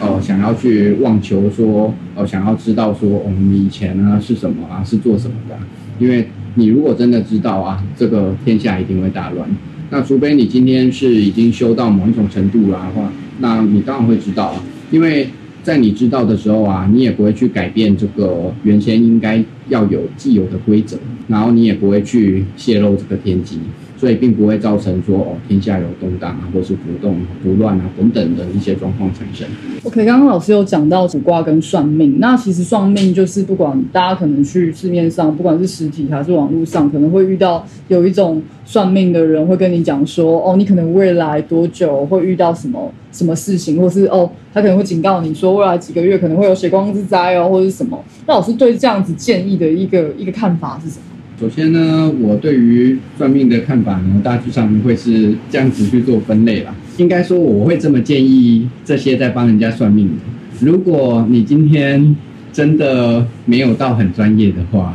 [0.00, 5.56] 哦，想要去妄求说，哦，想要知道说，我们以前呢是什么啊，是做什么的？
[5.98, 9.48] 因为你如果真的知道啊，这个天下一定会大乱。
[9.90, 13.10] 那除非你今天是已经修到某一种程度了的话，
[13.40, 15.28] 那你当然会知道啊，因为。
[15.62, 23.58] 在你知道的时候啊，你也不会去改变这个原先应该要有既有的规则，然后你也不会去泄露这个天机。
[24.00, 29.46] 所以并不会造成说哦天下有动荡啊，或是浮动、不乱啊等等的一些状况产生。
[29.84, 48.02] OK，刚刚老师有讲到卜卦跟算命，那其实算命就是不管大家可能去市面上，不管是实体还是网络上，可能会遇到有一种算命的人会跟你讲说哦，你可能未来多久会遇到什么什么事情，或是哦他可能会警告你说未来几个月可能会有血光之灾哦，或者什么。
[48.26, 51.02] 那老师对这样子建议的一个一个看法是什么？
[51.40, 56.74] 首先呢，我对于算命的看法呢，大致上会是这样子去做分类啦。
[56.98, 60.12] 应该说，我会这么建议这些在帮人家算命的：
[60.60, 62.14] 如果你今天
[62.52, 64.94] 真的没有到很专业的话，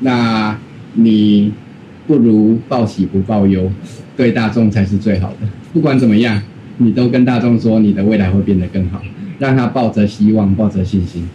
[0.00, 0.54] 那
[0.92, 1.50] 你
[2.06, 3.72] 不如报喜不报忧，
[4.18, 5.48] 对大众才是最好的。
[5.72, 6.42] 不管怎么样，
[6.76, 9.00] 你都跟大众说你的未来会变得更好，
[9.38, 11.26] 让他抱着希望，抱着信心。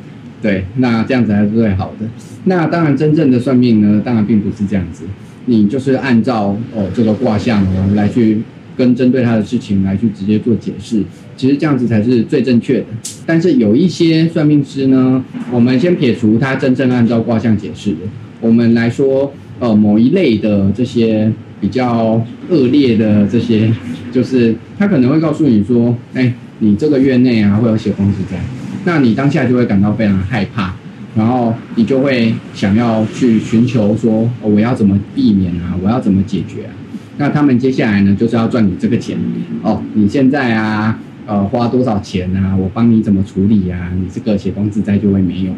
[0.46, 2.06] 对，那这样子还是最好的。
[2.44, 5.04] 那当然，真正的算命呢，当然并不是这样子。
[5.48, 8.44] 你就是按照哦这个卦象呢来去
[8.78, 11.02] 跟针对他的事情来去直接做解释，
[11.36, 12.86] 其实这样子才是最正确的。
[13.26, 17.98] 但是有一些算命师呢，我们先撇除他真正按照卦象解释的，
[18.40, 23.74] 我们来说，呃，某一类的这些比较恶劣的这些，
[24.12, 28.40] 就是他可能会告诉你说，哎，你这个月内啊会有血光之灾。
[28.86, 30.74] 那你当下就会感到非常害怕，
[31.16, 35.76] 然后你就会想要去寻求说，我要怎么避免啊？
[35.84, 36.72] 我要怎么解决啊？
[37.18, 39.18] 那他们接下来呢，就是要赚你这个钱
[39.64, 39.82] 哦。
[39.94, 42.56] 你现在啊，呃，花多少钱啊？
[42.56, 43.92] 我帮你怎么处理呀？
[44.00, 45.54] 你这个血光之灾就会没有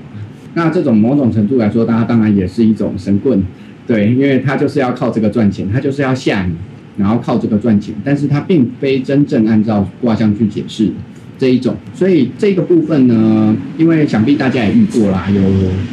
[0.54, 3.44] 那这种某种程度来说，大家当然也是一种神棍，
[3.86, 6.54] 对，因为他就是要靠这个赚钱，他就是要吓你，
[6.96, 10.92] 然后靠这个赚钱，但是他并非真正按照卦象去解释。
[11.38, 15.42] 这一种，所以这个部分呢，因为想必大家也遇过啦，有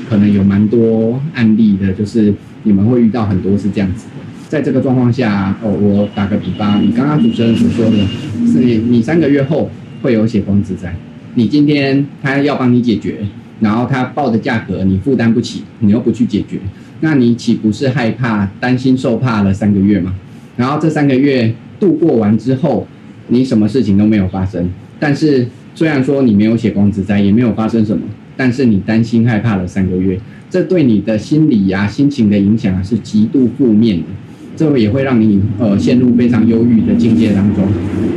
[0.08, 4.24] 可能有蛮多案例的，就是你们会遇到很多是这样子的。
[4.48, 7.96] 在这个状况下，哦，我打个比方，你刚刚主持人所说的，
[8.46, 10.94] 是你你三个月后会有血光之灾，
[11.34, 13.18] 你今天他要帮你解决，
[13.60, 16.58] 然后他报的价格你负担不起，你又不去解决，
[17.00, 20.14] 那你岂不是害怕、担心、受怕了三个月吗？
[20.56, 22.86] 然后这三个月度过完之后，
[23.28, 24.70] 你什么事情都没有发生。
[25.06, 28.02] 但是，虽然说你没有血光之灾，也没有发生什么，
[28.38, 34.04] 但是你担心害怕了三个月，这对你的心理呀、心情的影响是极度负面的，
[34.56, 37.68] 这个也会让你呃陷入非常忧郁的境界当中，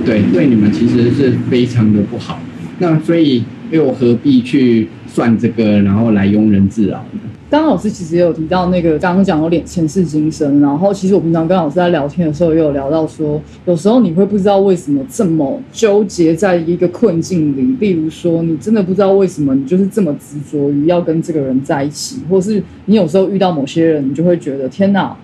[0.05, 2.39] 对，对你们其实是非常的不好。
[2.79, 7.19] 那所以又何必去算这个，然后来庸人自扰呢？
[7.49, 25.15] 刚刚老师其实也有提到那个刚刚讲有点前世今生，然后其实我平常跟老师在聊天的时候也有聊到说，有时候你会不知道为什么这么纠结在一个困境里，例如说你真的不知道为什么你就是这么执着于要跟这个人在一起，或是你有时候遇到某些人，你就会觉得天哪，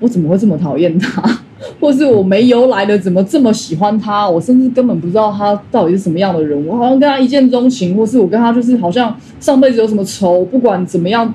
[0.00, 1.22] 我怎么会这么讨厌他？
[1.78, 11.32] 或是我没由来的怎么这么喜欢他，我甚至根本不知道他到底是什么样的人，我好像跟他一见钟情，或是我跟他就是好像上辈子有什么仇，不管怎么样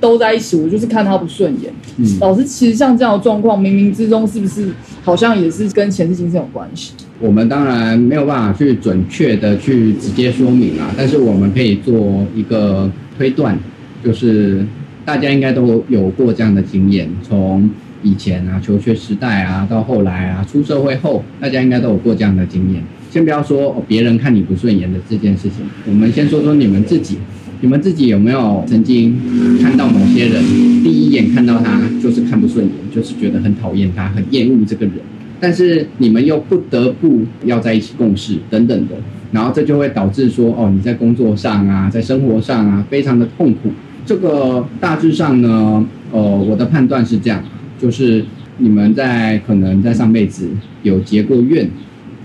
[0.00, 1.72] 都在一起，我就是看他不顺眼。
[1.98, 4.70] 嗯老师，其实像这样的状况，冥冥之中是不是
[5.02, 6.92] 好像也是跟前世今生有关系？
[7.20, 13.58] 我们当然没有办法去准确的去直接说明啊，但是我们可以做一个推断，
[14.02, 14.64] 就是
[15.04, 17.68] 大家应该都有过这样的经验，从
[18.02, 22.82] 以前啊求学时代啊，到后来啊出社会后，大家应该都有过这样的经验。
[23.10, 27.18] 先不要说、别人看你不顺眼的这件事情，我们先说说你们自己，
[27.60, 29.18] 你们自己有没有曾经
[29.60, 30.42] 看到某些人，
[30.84, 34.94] 第一眼看到他就是看不顺眼，就是觉得很讨厌他，很厌恶这个人。
[35.40, 38.94] 但是你们又不得不要在一起共事等等的，
[39.32, 43.70] 然后这就会导致说，哦，你在工作上啊，在生活上啊，非常的痛苦。
[44.06, 47.42] 这个大致上呢，呃，我的判断是这样，
[47.80, 48.24] 就是
[48.58, 50.48] 你们在可能在上辈子
[50.82, 51.68] 有结过怨，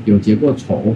[0.06, 0.96] 有结过仇，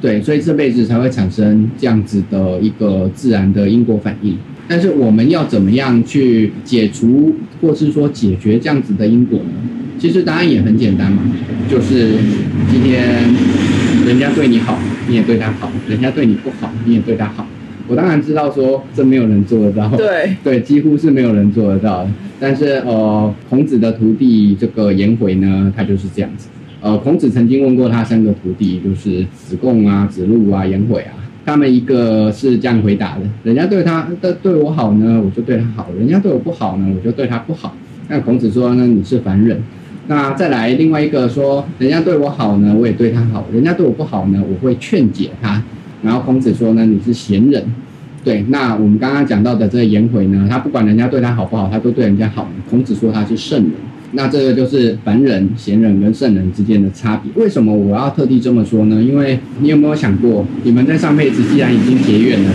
[0.00, 4.36] 对，所以这辈子才会产生这样子的一个自然的因果反应。
[4.66, 9.50] 但是我们要怎么样去解除，或是说解决这样子的因果呢？
[9.98, 11.22] 其实答案也很简单嘛，
[11.68, 12.12] 就是
[12.70, 13.04] 今天
[14.06, 17.46] 人家对你好，你也对他好；人家对你不好，你也对他好。
[17.90, 22.06] 我当然知道说这没有人做得到，对， 对，几乎是没有人做得到。
[22.38, 26.48] 但是呃，孔子的徒弟这个颜回呢，他就是这样子。
[26.80, 31.12] 呃，孔子曾经问过他三个徒弟，就是子贡啊、子路啊、颜回啊，
[31.44, 37.74] 他们一个是这样回答的：人家对他的对我好呢，我就对他好；人家对我不好呢，我就对他不好。
[38.08, 39.60] 那孔子说呢，你是凡人。
[40.06, 45.62] 那再来另外一个说，人家对我好呢，我也对他好；人家对我不好呢，我会劝解他。
[46.02, 47.64] 然后孔子说呢，你是贤人。
[48.22, 52.50] 对，那我们刚刚讲到的这个颜回呢，他不管人家对他好不好，他都对人家好。
[52.68, 53.72] 孔子说他是圣人。
[54.12, 57.30] 那这个就是凡人、贤人跟圣人之间的差别。
[57.40, 59.00] 为什么我要特地这么说呢？
[59.00, 62.50] 因为你有没有想过，你们在上辈子既然已经结怨了，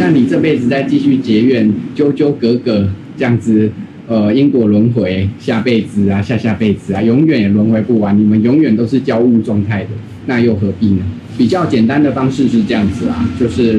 [0.00, 3.70] 那你这辈子再继续结怨，纠纠葛葛这样子，
[4.08, 9.90] 呃，因果轮回，下辈子啊，下下辈子啊，永远也轮回不完，你们永远都是交恶状态的，
[10.26, 11.04] 那又何必呢？
[11.36, 13.78] 比较简单的方式是这样子啊，就是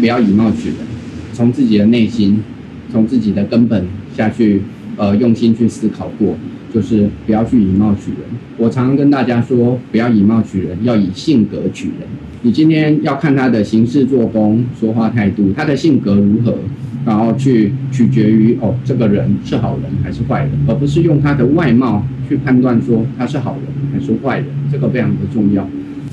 [0.00, 0.76] 不要以貌取人，
[1.32, 2.42] 从自己的内心，
[2.90, 4.62] 从自己的根本下去，
[4.96, 6.36] 呃，用心去思考过，
[6.74, 8.20] 就是不要去以貌取人。
[8.56, 12.08] 我常常跟大家说，不要以貌取人，要以性格取人。
[12.42, 16.58] 你今天要看他的行事作风、说话态度，他的性格如何，
[17.06, 25.68] 然后去取决于哦，这个人是好人还是坏人，而不是用他的外貌去判断说他是好人还是坏人，这个非常的重要。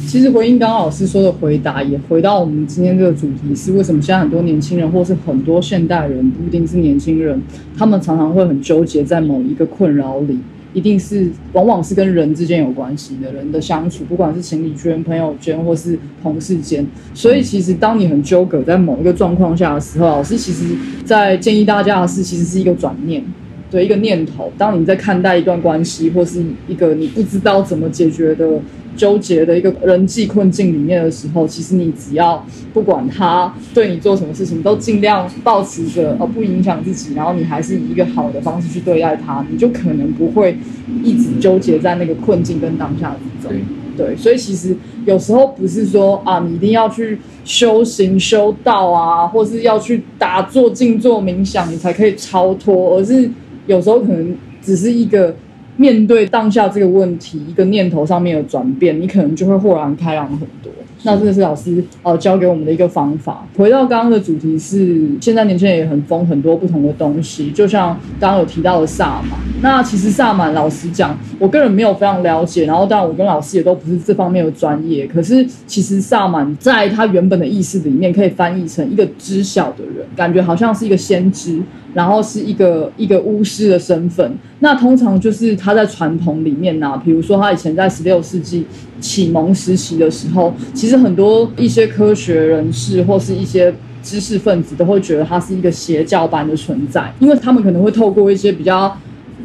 [0.07, 7.41] 其实回应刚刚老师说的回答，也回到我们今天这个主题是为什么现在很多年轻人，或是很多现代人，不一定是年轻人，
[7.77, 10.39] 他们常常会很纠结在某一个困扰里，
[10.73, 16.85] 一定是往往是跟人之间有关系的人的相处，不管是情侣圈、朋友圈，或是同事间。
[17.13, 20.63] 所以其实当你很纠葛在某一个状况下的时候，老师其实
[21.03, 23.23] 在建议大家的是，其实是一个转念。
[23.69, 28.59] 对一个念头，当你在看待一段关系，或是一个你不知道怎么解决的
[28.95, 40.57] 纠结的一个人际困境里面的时候，其实你只要不管他对你做什么事情，都尽量保持着呃不影响自己，然后你还是以一个好的方式去对待他，你就可能不会
[41.03, 43.51] 一直纠结在那个困境跟当下之中。
[43.97, 44.75] 对，对，所以其实
[45.05, 53.29] 有时候不是说啊，你一定要去修行修道啊，或是要去打坐、静坐、冥想，你才可以超脱，而是
[53.67, 55.35] 有时候可能只是一个
[55.77, 60.71] 面对当下这个问题，一个念头上面的转变，你可能就会豁然开朗很多。
[61.03, 63.45] 那这个是老师呃教给我们的一个方法。
[63.55, 69.39] 回到刚刚的主题是，现在年轻人也很疯很多不同的东西，就像刚刚有提到的萨满。
[69.61, 75.05] 那其实萨满，老实讲，我个人没有非常了解，然后当然我跟老师也都不是这方面的专业。
[75.05, 81.61] 可是其实萨满在他原本的意思里面，可以翻译成一个知晓的人，感觉好像是一个先知，
[81.95, 84.31] 然后是一个一个巫师的身份。
[84.59, 88.63] 那通常就是他在传统里面呐、比如说他以前在十六世纪
[88.99, 98.95] 启蒙时期的时候，其实很多一些科学人士或是一些知识分子都会觉得他是一个邪教般的存在，因为他们可能会透过一些比较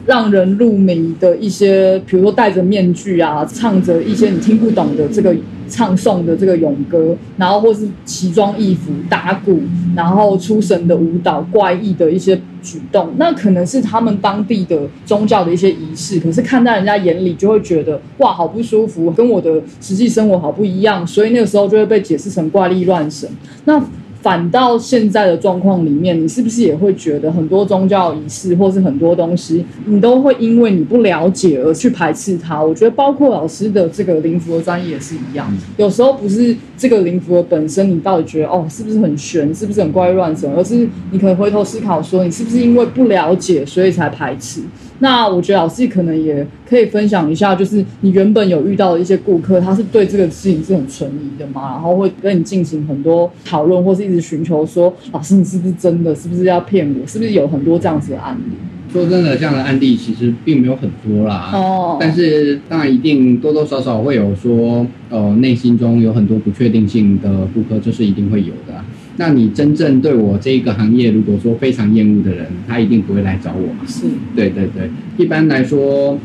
[0.07, 5.35] 让人入迷的一些，比如说戴着面具啊，唱着一些你听不懂的这个
[5.71, 9.61] 唱诵的这个咏歌，然后或是奇装异服打鼓，
[9.95, 23.29] 然后出神的舞蹈、怪异的一些举动，那可能是他们当地的宗教的一些仪式，可是看在人家眼里就会觉得哇，好不舒服，跟我的实际生活好不一样，所以那个时候就会被解释成怪力乱神。
[23.65, 23.83] 那
[24.23, 32.63] 反倒现在的状况里面，你是不是也会觉得很多宗教仪式或是很多东西，你都会因为你不了解而去排斥它？
[32.63, 44.61] 我觉得包括老师的这个灵符的专业也是一样，有时候不是这个灵符的本身，你到底觉得哦是不是很玄，是不是很怪乱什么，而是你可能回头思考说，你是不是因为不了解所以才排斥？
[45.01, 58.55] 那我觉得老师可能也可以分享一下，就是你原本有遇到的一些顾客，他是对这个事情是很存疑的嘛，然后会跟你进行很多讨论，或是一直寻求说，老师你是不是真的，是不是要骗我，是不是有很多这样子的案例？
[58.93, 61.51] 说真的，这样的案例其实并没有很多啦。
[61.55, 61.97] 哦。
[62.01, 68.85] 但是当然一定多多少少会有说，呃，内心中有很多不确定性的顾客，这是一定会有的。
[69.21, 73.81] 那你真正对我这一个行业，如果说非常厌恶的人，他一定不会来找我嘛？
[73.87, 74.89] 是，对对对。
[75.19, 76.19] 一般来说，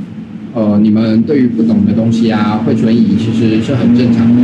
[0.54, 4.42] 呃，你们对于不懂的东西啊，会存疑，其实是很正常的。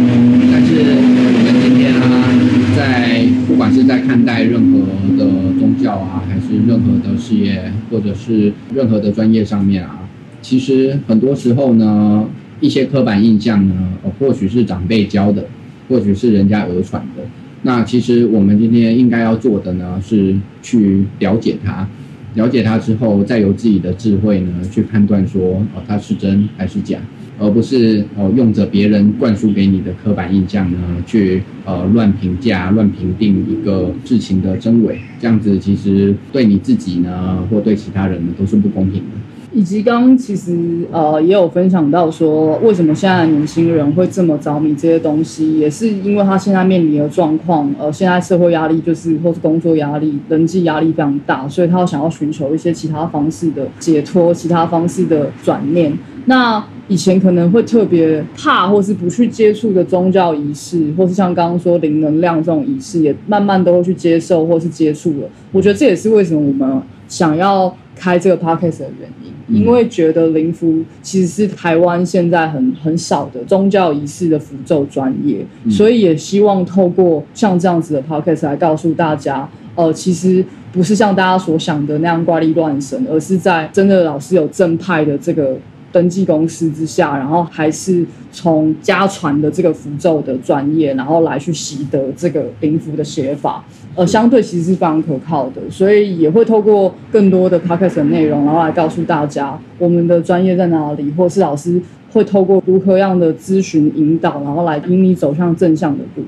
[0.52, 2.28] 但是我们今天啊，
[2.76, 4.80] 在不管是在看待任何
[5.18, 10.10] 的宗教啊，还是任何的事业，或者是任何的专业上面啊，
[10.42, 12.26] 其实很多时候呢，
[12.60, 15.46] 一些刻板印象呢，呃或许是长辈教的，
[15.88, 17.24] 或许是人家讹传的。
[17.64, 21.88] 那其实我们今天应该要做的呢，是去了解它，
[22.34, 26.98] 了解它之后，再由自己的智慧呢去判断说，哦，它是真还是假，
[27.38, 39.12] 而不是哦用着别人灌输给你的刻板印象呢，去呃乱评价、乱评定一个事情的真伪，这样子其实对你自己呢，或对其他人呢，都是不公平的。
[39.54, 55.92] 以及刚刚其实呃也有分享到说，为什么现在年轻人会这么着迷这些东西，也是因为他现在面临的状况，呃，现在社会压力就是或是工作压力、人际压力非常大，所以他想要寻求一些其他方式的解脱，其他方式的转念。
[56.26, 65.28] 那以前可能会特别怕或是不去接触的宗教仪式，或是像刚刚说灵能量这种仪式，也慢慢都会去接受或是接触了。
[65.52, 69.21] 我觉得这也是为什么我们想要开这个 podcast 的原因。
[69.52, 85.58] 因为觉得灵符其实是台湾现在很很少的宗教仪式的符咒专业，所以也希望透过像这样子的 podcast 来告诉大家，呃，其实不是像大家所想的那样怪力乱神，而是在真的老师有正派的这个。
[85.92, 93.64] 登记公司之下，然后还是从家传的这个符咒的专业，然后来去习得这个灵符的写法，
[93.96, 101.82] 呃，相对其实是非常可靠的，所以也会透过更多的 podcast 的内容，然后来告诉大家我们的专业在哪里，或是老师
[102.14, 106.24] 会透过如何样的咨询引导，然后来引你走向正向的路。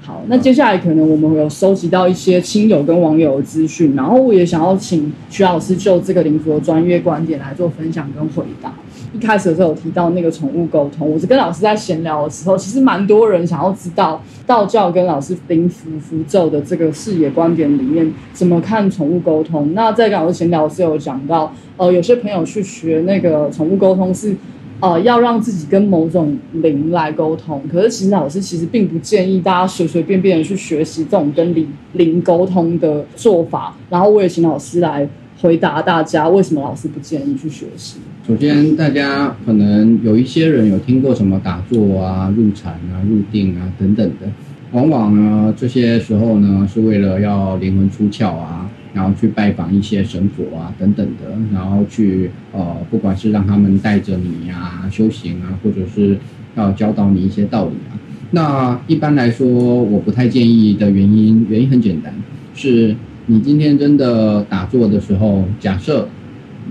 [0.00, 8.72] 好，那接下来可能我们有收集到一些亲友跟网友的资讯，然后我也想要请徐老师就这个灵符的专业观点来做分享跟回答。
[9.12, 19.72] 一开始的时候有提到那个宠物沟通，我是跟老师在闲聊的时候，其实蛮多人想要知道道教跟老师灵符符咒的这个视野观点里面怎么看宠物沟通。
[19.74, 24.36] 那在跟老师闲聊是有讲到，呃，有些朋友去学那个宠物沟通是。
[24.80, 33.74] 呃，要让自己跟某种灵来沟通，可是其实老师其实并不建议大家随随便便的去学习这种跟灵灵沟通的做法。
[33.90, 35.08] 然后我也请老师来
[35.40, 37.98] 回答大家，为什么老师不建议去学习？
[38.26, 44.26] 首先，大家可能有一些人有听过什么打坐啊、入禅啊、入定啊等等的，
[44.72, 48.70] 往往呢这些时候呢是为了要灵魂出窍啊。
[48.94, 56.18] 然后去拜访一些神佛啊，等等的，然后去呃，不管是让他们带着你呀修行啊，或者是
[56.56, 57.94] 要教导你一些道理啊。
[58.30, 62.12] 那一般来说，我不太建议的原因，原因很简单，
[62.54, 62.96] 是
[63.30, 66.08] 你今天真的打坐的时候，假设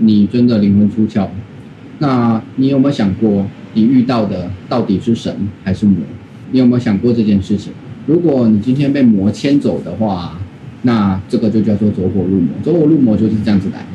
[0.00, 1.28] 你真的灵魂出窍，
[2.00, 5.32] 那你有没有想过，你遇到的到底是神
[5.62, 5.98] 还是魔？
[6.50, 7.72] 你有没有想过这件事情？
[8.06, 10.36] 如果你今天被魔牵走的话，
[10.82, 13.86] 那这个就叫做走火入魔，走火入魔就是这样子来的。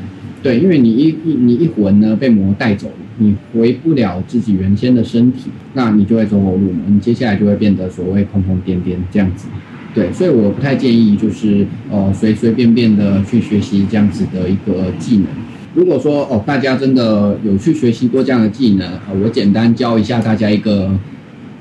[0.41, 9.49] 对，因为你一一你一魂呢被魔带走了，你回不了自己原先的身体，那你就会走火入魔，你接下来就会变得所谓疯疯癫癫这样子。
[9.93, 15.27] 对，所以我不太建议就是呃随随便便的去学习这样子的一个技能。
[15.75, 18.87] 如果说哦大家真的有去学习过这样的技能，
[19.23, 20.91] 我简单教一下大家一个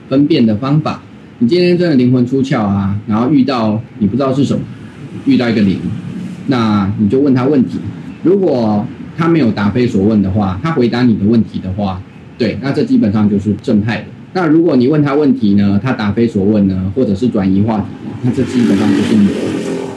[0.08, 1.02] 分辨的方法。
[1.38, 4.60] 你今天真的灵魂出窍啊，然后遇到你不知道是什么。
[5.24, 5.78] 遇到一个灵，
[6.48, 7.78] 那你就问他问题。
[8.24, 8.84] 如果
[9.16, 12.02] 他没有答非所问的话，他回答你的问题的话，
[12.36, 14.04] 对，那这基本上就是正派的。
[14.32, 17.84] 那如果你问他问题呢，他答非所问呢，或者是转移话题，
[18.22, 19.30] 那这基本上就是魔。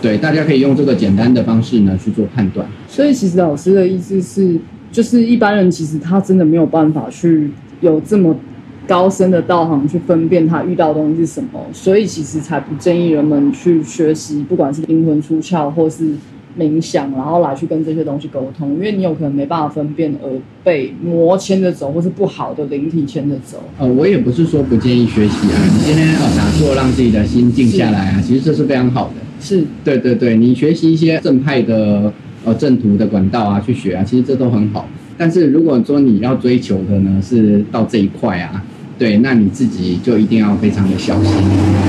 [0.02, 2.68] 对，大家可以用这个简单的方式呢去做判断。
[2.88, 4.58] 所以其实老师的意思是，
[4.92, 7.52] 就是一般人其实他真的没有办法去
[7.82, 8.36] 有这么。
[8.88, 16.14] 高深的道行去分辨他遇到的东西是什么，所以其实才不建议人们去学习，不管是灵魂出窍或是
[16.58, 20.30] 冥想，然后来去跟这些东西沟通，因为你有可能没办法分辨而
[20.64, 23.58] 被魔牵着走，或是不好的灵体牵着走。
[23.78, 29.16] 呃，我也不是说不建议学习啊，你今天呃打坐让自己的心静下来啊，其实这是非常好的。
[29.40, 32.12] 是对对对，你学习一些正派的
[32.46, 34.88] 呃正途的管道啊，去学啊，其实这都很好。
[35.18, 38.64] 但是如果说你要追求的呢是到这一块啊，
[38.98, 41.32] 对，那你自己就一定要非常的小心，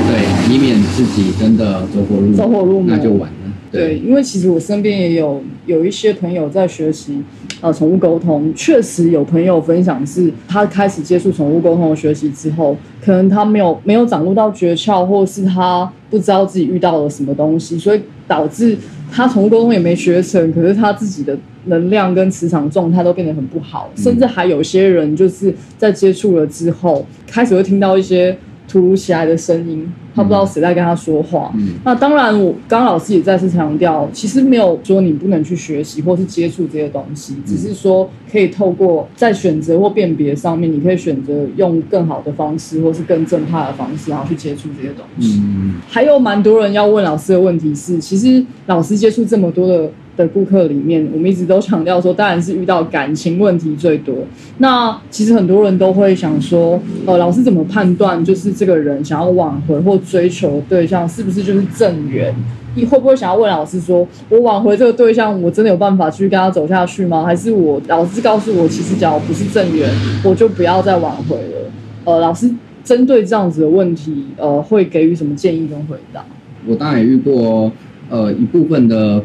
[0.09, 3.46] 对，以免自己真的走火入走火入魔那就完了。
[3.71, 7.23] 对，因为其实我身边也有有一些朋友在学习
[7.61, 18.77] 呃宠物沟通，确实有朋友分享是，他开始接触宠物沟通的学习之后，可能他没有没有掌握到诀窍，或是他不知道自己遇到了什么东西，所以导致
[19.11, 21.37] 他宠物沟通也没学成，可是他自己的
[21.67, 28.37] 能量跟磁场状态都变得很不好，甚至还有些人就是在接触了之后，开始会听到一些
[28.69, 31.53] 突如其来的声音，他不知道谁在跟他说话。
[31.57, 45.41] 嗯那当然，我刚刚老师也再次强调，其实没有说你不能去学习或是接触这些东西，只是说可以透过在选择或辨别上面，你可以选择用更好的方式，或是更正派的方式，然后去接触这些东西。
[45.45, 54.15] 嗯，还有蛮多人要问老师的问题是，其实老师接触这么多的的顾客里面，我们一直都强调说，当然是遇到感情问题最多。
[54.59, 62.35] 那其实很多人都会想说，呃，老师怎么判断就是这个人想要挽回或追求对象是不是就是正缘？
[62.75, 67.25] 你会不会想要问老师说，我挽回这个对象，我真的有办法去跟他走下去吗？
[67.25, 69.89] 还是我老师告诉我，其实只要不是正缘，
[70.23, 71.71] 我就不要再挽回了？
[72.05, 72.51] 呃，老师
[72.85, 76.23] 针对这样子的问题，呃，会给予什么建议跟回答？
[76.67, 77.73] 我当然也遇过，
[78.11, 79.23] 呃，一部分的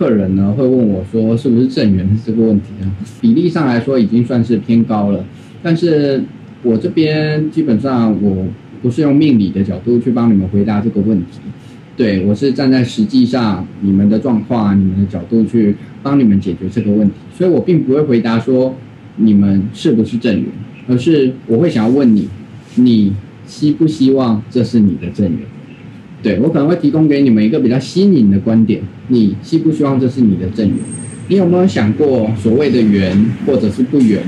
[0.00, 2.88] 客人呢会问我说，是不是正缘这个问题啊？
[3.20, 5.22] 比例上来说已经算是偏高了，
[5.62, 6.24] 但是
[6.62, 8.46] 我这边基本上我
[8.80, 11.40] 不是用命理的角度去帮你们回答这个问题，
[11.98, 18.74] 对我是站在实际上你们的状况、你们的角度去帮你们解决这个问题，所以我并不会回答说
[19.16, 20.46] 你们是不是正缘，
[20.88, 22.26] 而是我会想要问你，
[22.76, 23.12] 你
[23.46, 25.40] 希不希望这是你的正缘？
[26.22, 30.76] 对我可能会提供给你们一个比较新颖的观点，你希不希望这是你的正缘？
[31.28, 33.16] 你有没有想过所谓的缘
[33.46, 34.22] 或者是不缘，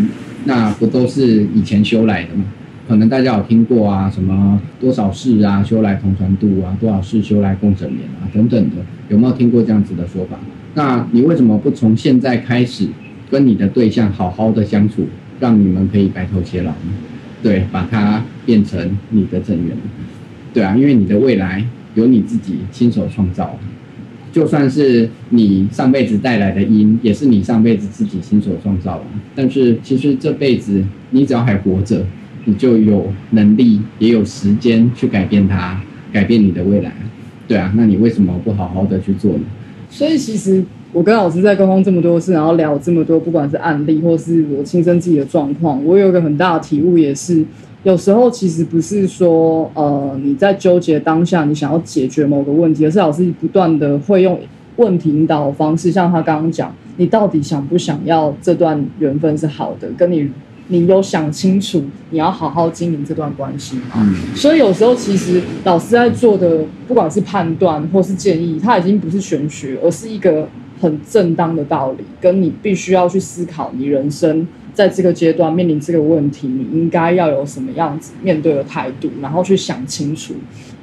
[0.45, 2.45] 那不都是以前修来的吗？
[2.89, 8.77] 可能大家有听过啊，什么多少世啊修来同船渡啊，多少世修来共枕眠啊等等的，
[9.09, 10.39] 有没有听过这样子的说法？
[10.75, 12.87] 那你为什么不从现在开始
[13.31, 15.07] 跟你的对象好好的相处，
[15.41, 16.93] 让你们可以白头偕老呢？
[17.43, 19.77] 对，把它变成你的正缘。
[20.55, 21.65] 对啊，因为你的未来
[21.95, 23.59] 由你自己亲手创造，
[24.33, 29.05] 就算是你上辈子带来的因，也是你上辈子自己亲手创造的。
[29.35, 32.05] 但是其实这辈子你只要还活着，
[32.47, 35.81] 你就有能力，也有时间去改变它，
[36.13, 36.93] 改变你的未来。
[37.47, 39.41] 对啊，那你为什么不好好的去做呢？
[39.91, 47.45] 所以其实我跟老师在沟通这么多次，然后聊这么多，不管是案例或是我亲身自己的状况，我有一个很大的体悟，也是
[47.85, 54.39] 有时候其实不是说呃你在纠结当下你想要解决某个问题，而是老师不断的会用
[54.77, 60.31] 问题引导的方式，像他刚刚讲，你到底想不想要这段缘分是好的，跟你
[60.69, 63.97] 你有想清楚你要好好经营这段关系吗？
[63.97, 70.49] 嗯所以有时候其实老师在做的，不管是判断或是建议，它已经不是玄学，而是一个
[70.81, 80.35] 很正当的道理，跟你必须要去思考你人生在这个阶段面临这个问题，你应该要有什么样子面对的态度，然后去想清楚。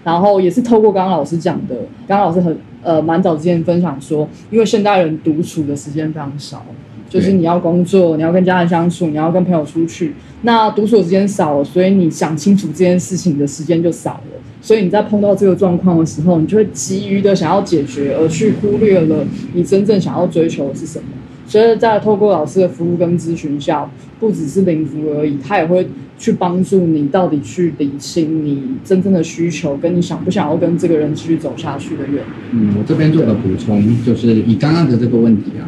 [0.03, 1.75] 然后也是透过刚刚老师讲的，
[2.07, 6.65] 刚刚老师很呃蛮早之前分享说，因为现代人独处的时间非常少，
[7.09, 10.13] 就是你要工作，你要跟家人相处，你要跟朋友出去，
[10.43, 14.41] 那独处的时间少了，所以你想清楚这件事情的时间就少了。
[14.61, 21.05] 所以你在碰到这个状况的时候，你就会急于的想要解决，而去忽略了你真正想要追求的是什么。
[21.49, 23.89] 所以在透过老师的服务跟咨询下，
[24.19, 25.87] 不只是灵服而已，他也会
[26.19, 32.21] 去帮助你到底去理清你真正的需求，跟你想不想要跟这个人继续走下去的原因。
[32.51, 35.65] 嗯，我这边做个补充，就是以刚刚的这个问题啊，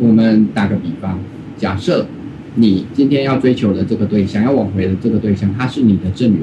[0.00, 1.20] 我们打个比方，
[1.56, 2.06] 假设
[2.56, 6.40] 你今天要追求的这个对象，要挽回的这个对象，他是你的正缘，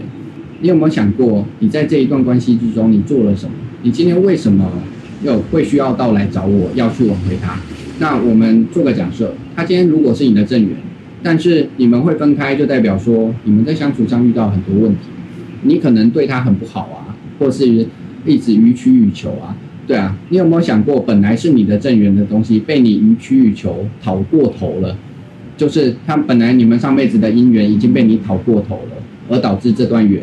[0.61, 3.51] 你有没有想过，你在这一段关系之中，你做了什么？
[3.83, 4.71] 你今天为什么
[5.23, 7.59] 要会需要到来找我，要去挽回他？
[7.99, 10.71] 那我们做个假设，他今天如果是你的正缘，
[11.23, 14.99] 但是你们会分开，就代表说你们在相处上遇到很多问题，
[15.63, 17.87] 你可能对他很不好啊，或是
[18.25, 24.95] 一直予取予求啊，对啊，你有没有想过，本来是你的正缘的东西，被你予取予求讨过头了，
[25.57, 30.21] 就是他本来你们上辈子的姻缘已经被你讨过头了，而导致这段缘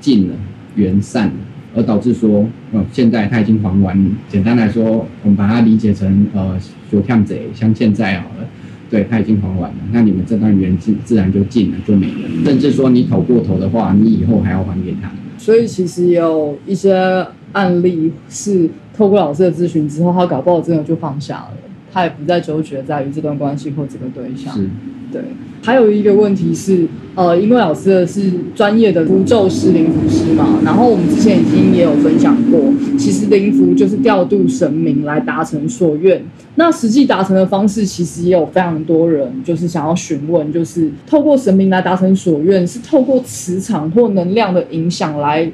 [0.00, 0.34] 尽了，
[0.74, 1.34] 缘散了，
[1.76, 4.10] 而导致说，嗯，现在他已经还完。
[4.28, 6.58] 简单来说，我们把它理解成，呃，
[6.92, 8.46] 说看贼像现在好了，
[8.88, 12.44] 对他已经还完了，那你们这段缘自自然就尽了，就没了。
[12.44, 15.10] 甚至说你投过头的话，你以后还要还给他。
[15.38, 21.52] 所以其实有一些案例是透过老师的咨询之后，他搞不好真的就放下了，
[21.90, 24.54] 他也不再纠结在于这段关系或这个对象。
[24.54, 24.68] 是。
[25.10, 25.22] 对，
[25.64, 32.60] 还有一个问题是，呃，因为老师的是专业的符咒师、灵符师嘛，然后我们之前已经也有分享过，
[32.98, 36.20] 其实灵符就是调度神明来达成所愿。
[36.56, 45.50] 那实际达成的方式，其实也有非常多人就是想要询问，就是透过神明来达成所愿，是透过磁场或能量的影响来。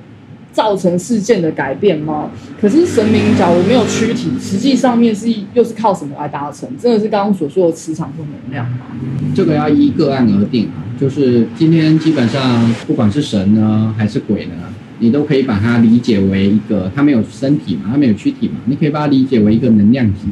[0.59, 2.29] 造成事件的改变吗？
[2.61, 6.69] 可是神明假如没有躯体，实际上面是又是靠什么来达成？
[6.77, 8.79] 真的是刚刚所说的磁场或能量吗？
[9.37, 10.83] 这个要依个案而定啊。
[10.99, 14.55] 就是今天基本上不管是神呢还是鬼呢，
[14.99, 20.23] 你都可以把它理解为一个，它没有身体嘛，它没有躯体嘛，你可以把它理解为一个能量体。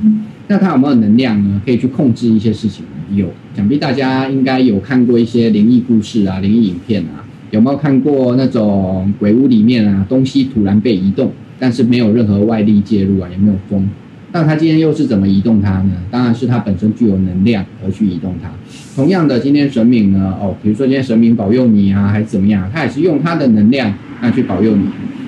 [0.49, 1.63] 那它有没有能量呢？
[1.65, 2.85] 可以去控制一些事情？
[3.15, 7.23] 有，想必大家应该有看过一些灵异故事啊、灵异影片啊。
[7.51, 13.89] 有没有看过那种鬼屋里面啊，东西突然被移动，但是没有任何外力介入啊，也没有风，
[14.33, 15.93] 那他今天又是怎么移动它呢？
[16.11, 18.51] 当然是它本身具有能量而去移动它。
[18.95, 24.85] 同样的，今天神明呢，哦，比如说今天神明保佑你啊，还是怎么样，他也是用他的能量那去保佑你。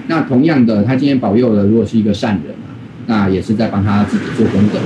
[0.09, 2.75] 那同样的，他今天保佑的如果是一个善人啊，
[3.07, 4.79] 那也是在帮他自己做功德，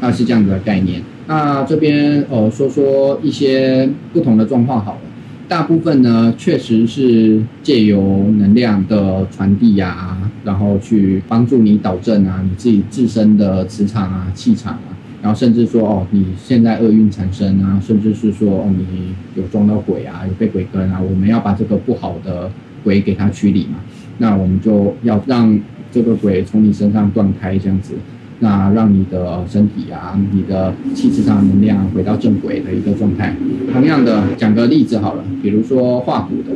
[0.00, 1.02] 那是这样的概念。
[1.28, 5.00] 那这边哦，说说一些不同的状况好了。
[5.48, 14.90] 大部分呢，确实是借由能量的传递啊，然后去帮助你导正啊，你自己自身的磁场啊、气场啊，
[15.22, 22.50] 然后甚至说哦，你现在厄运产生啊，甚至是说哦，你有撞到鬼啊，有被鬼跟啊，我们要把这个不好的
[22.82, 23.76] 鬼给它驱离嘛，
[24.18, 25.56] 那我们就要让
[25.92, 27.94] 这个鬼从你身上断开，这样子。
[28.40, 33.34] 那让你的身体啊，你的气质上能量回到正轨的一个状态。
[33.72, 36.54] 同样的，讲个例子好了，比如说画骨的，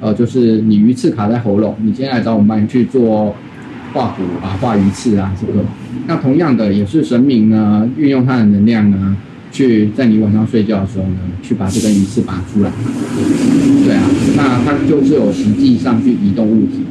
[0.00, 3.34] 呃，就是你鱼刺卡在喉咙，你今天来找我们帮你去做
[3.92, 5.60] 画骨啊，画鱼刺啊，这个。
[6.08, 9.16] 那同样的，也是神明呢，运用他的能量呢，
[9.52, 12.72] 去在你晚上睡觉的时候呢，去把这根鱼刺拔出来。
[13.84, 14.02] 对啊，
[14.36, 16.84] 那它就是有实际上去移动物体。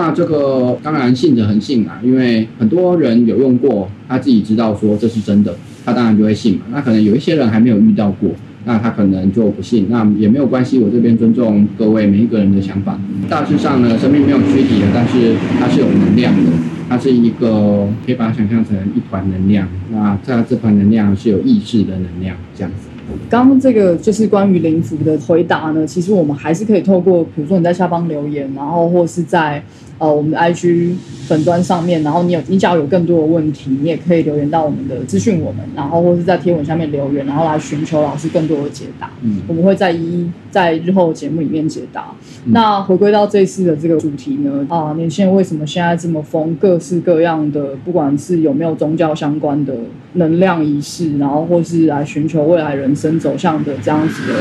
[0.00, 5.52] 那这个当然信者恒信啊，因为很多人有用过，他自己知道说这是真的，
[5.84, 6.60] 他当然就会信嘛。
[6.70, 8.30] 那可能有一些人还没有遇到过，
[8.64, 9.86] 那他可能就不信。
[9.90, 12.96] 那也没有关系，我这边尊重各位每一个人的想法。
[13.28, 16.52] 大致上呢，生命没有躯体的，但是它是有能量的，
[16.88, 19.66] 它是一个可以把它想象成一团能量。
[19.90, 22.88] 那它这团能量是有意志的能量，这样子。
[23.28, 29.60] 刚刚这个就是关于灵符的回答呢，其实我们还是可以透过，比如说你在下方留言，然后或是在。
[29.98, 30.94] 呃，我们的 IG
[31.26, 39.10] 粉端上面，然后你有你只要有更多的问题，你也可以留言到我们的资讯我们，然后或是在贴文下面留言，然后来寻求老师更多的解答。
[39.22, 42.14] 嗯，我们会在一在日后节目里面解答。
[42.44, 46.54] 那回归到这次的这个主题呢，啊，年轻人为什么现在这么疯？
[46.60, 49.74] 各式各样的，不管是有没有宗教相关的
[50.14, 54.34] 能量仪式，然后或是来寻求未来人生走向的这样子的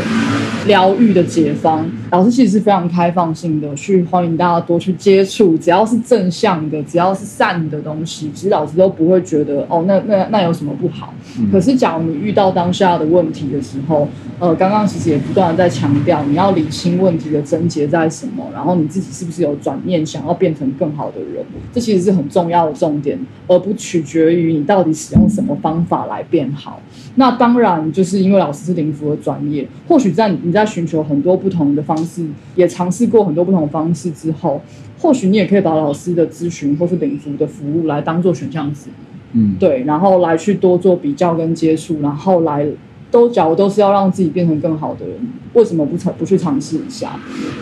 [0.67, 5.46] 疗愈的解方，老师其实是非常开放性的，去欢迎大家多去接触。
[5.55, 11.13] 只要是正向的，只要是善的东西，其实老师都不会觉得哦，那那那有什么不好？
[11.51, 14.07] 可是，假如你遇到当下的问题的时候，
[14.39, 21.45] 呃，刚刚其实也不断的在强调，你要理清问题的症结在什么，然后你自己是不是有转念，想要变成更好的人？
[21.71, 26.81] 这其实是很重要的重点，而不取决于你到底使用什么方法来变好。
[27.15, 32.25] 那当然，就是因为老师是灵符的专业，或许在你在寻求很多不同的方式，
[32.55, 34.61] 也尝试过很多不同的方式之后。
[34.99, 38.93] 或许你也可以把老师的咨询或是领服的服务来当做选项之一，
[39.33, 42.65] 嗯，对，然后来去多做比较跟接触，然后来
[43.09, 45.15] 都假如都是要让自己变成更好的人，
[45.53, 47.11] 为什么不尝不去尝试一下？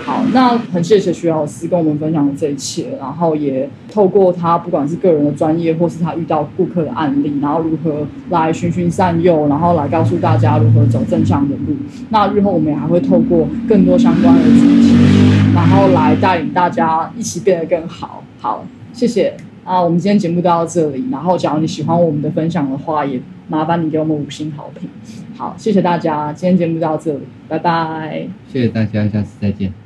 [0.03, 11.75] 好，那很谢谢徐老师跟我们分享的这一切，然后也透过他不管是个人的专业，或是他遇到顾客的案例，然后如何来循循善诱，然后来告诉大家如何走正向的路。
[12.09, 14.95] 那日后我们也还会透过更多相关的主题。
[15.53, 18.21] 然后来带领大家一起变得更好。
[18.41, 19.33] 好，谢谢
[19.63, 19.81] 啊！
[19.81, 21.05] 我们今天节目就到这里。
[21.09, 24.89] 然后，假如你喜欢我们的分享的话，也麻烦你给我们五星好评。
[25.37, 28.27] 好，谢谢大家，今天节目就到这里，拜拜。
[28.47, 29.84] 谢谢大家，下次再见。